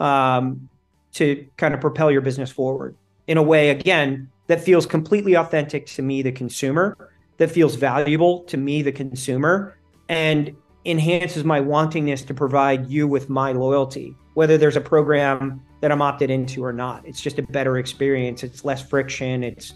um, 0.01 0.69
to 1.13 1.47
kind 1.57 1.73
of 1.73 1.81
propel 1.81 2.11
your 2.11 2.21
business 2.21 2.51
forward 2.51 2.97
in 3.29 3.39
a 3.39 3.43
way 3.43 3.71
again 3.71 4.29
that 4.49 4.61
feels 4.61 4.87
completely 4.87 5.35
authentic 5.35 5.87
to 5.87 6.03
me 6.03 6.21
the 6.21 6.33
consumer 6.33 7.13
that 7.37 7.49
feels 7.49 7.77
valuable 7.77 8.41
to 8.41 8.57
me 8.57 8.83
the 8.83 8.91
consumer 8.91 9.79
and 10.09 10.57
enhances 10.87 11.45
my 11.45 11.61
wantingness 11.61 12.27
to 12.27 12.35
provide 12.35 12.89
you 12.89 13.07
with 13.07 13.29
my 13.29 13.53
loyalty 13.53 14.17
whether 14.37 14.59
there's 14.59 14.77
a 14.77 14.81
program 14.83 15.63
that 15.81 15.91
I'm 15.91 16.03
opted 16.03 16.29
into 16.29 16.63
or 16.63 16.73
not. 16.73 17.07
It's 17.07 17.23
just 17.23 17.39
a 17.39 17.43
better 17.43 17.79
experience. 17.79 18.45
It's 18.45 18.67
less 18.67 18.87
friction. 18.87 19.43
It's 19.43 19.73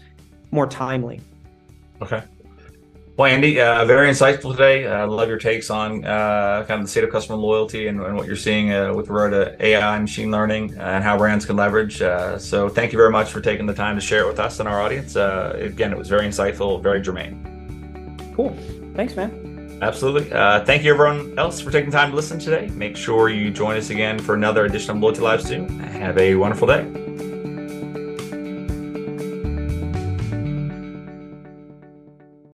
more 0.51 0.67
timely. 0.67 1.19
Okay. 1.99 2.21
Well, 3.17 3.31
Andy, 3.31 3.59
uh, 3.59 3.85
very 3.85 4.07
insightful 4.07 4.51
today. 4.51 4.85
I 4.85 5.01
uh, 5.01 5.07
love 5.07 5.27
your 5.27 5.39
takes 5.39 5.71
on 5.71 6.05
uh, 6.05 6.63
kind 6.67 6.79
of 6.79 6.85
the 6.85 6.91
state 6.91 7.03
of 7.03 7.09
customer 7.09 7.37
loyalty 7.39 7.87
and, 7.87 7.99
and 8.01 8.15
what 8.15 8.27
you're 8.27 8.35
seeing 8.35 8.71
uh, 8.71 8.93
with 8.93 9.09
regard 9.09 9.31
to 9.31 9.65
AI 9.65 9.95
and 9.95 10.03
machine 10.03 10.29
learning 10.29 10.75
and 10.77 11.03
how 11.03 11.17
brands 11.17 11.43
can 11.43 11.55
leverage. 11.55 11.99
Uh, 11.99 12.37
so, 12.37 12.69
thank 12.69 12.91
you 12.91 12.97
very 12.97 13.11
much 13.11 13.31
for 13.31 13.41
taking 13.41 13.65
the 13.65 13.73
time 13.73 13.95
to 13.95 14.01
share 14.01 14.25
it 14.25 14.27
with 14.27 14.39
us 14.39 14.59
and 14.59 14.69
our 14.69 14.79
audience. 14.79 15.15
Uh, 15.15 15.57
again, 15.59 15.91
it 15.91 15.97
was 15.97 16.07
very 16.07 16.27
insightful, 16.27 16.81
very 16.83 17.01
germane. 17.01 18.33
Cool. 18.35 18.55
Thanks, 18.95 19.15
man. 19.15 19.40
Absolutely. 19.81 20.31
Uh, 20.31 20.63
thank 20.63 20.83
you, 20.83 20.93
everyone 20.93 21.33
else, 21.39 21.59
for 21.59 21.71
taking 21.71 21.91
time 21.91 22.11
to 22.11 22.15
listen 22.15 22.37
today. 22.37 22.67
Make 22.75 22.95
sure 22.95 23.29
you 23.29 23.49
join 23.49 23.77
us 23.77 23.89
again 23.89 24.19
for 24.19 24.35
another 24.35 24.65
edition 24.65 24.91
of 24.91 24.97
Loyalty 24.97 25.21
Live 25.21 25.41
soon. 25.41 25.79
Have 25.79 26.17
a 26.19 26.35
wonderful 26.35 26.67
day. 26.67 27.00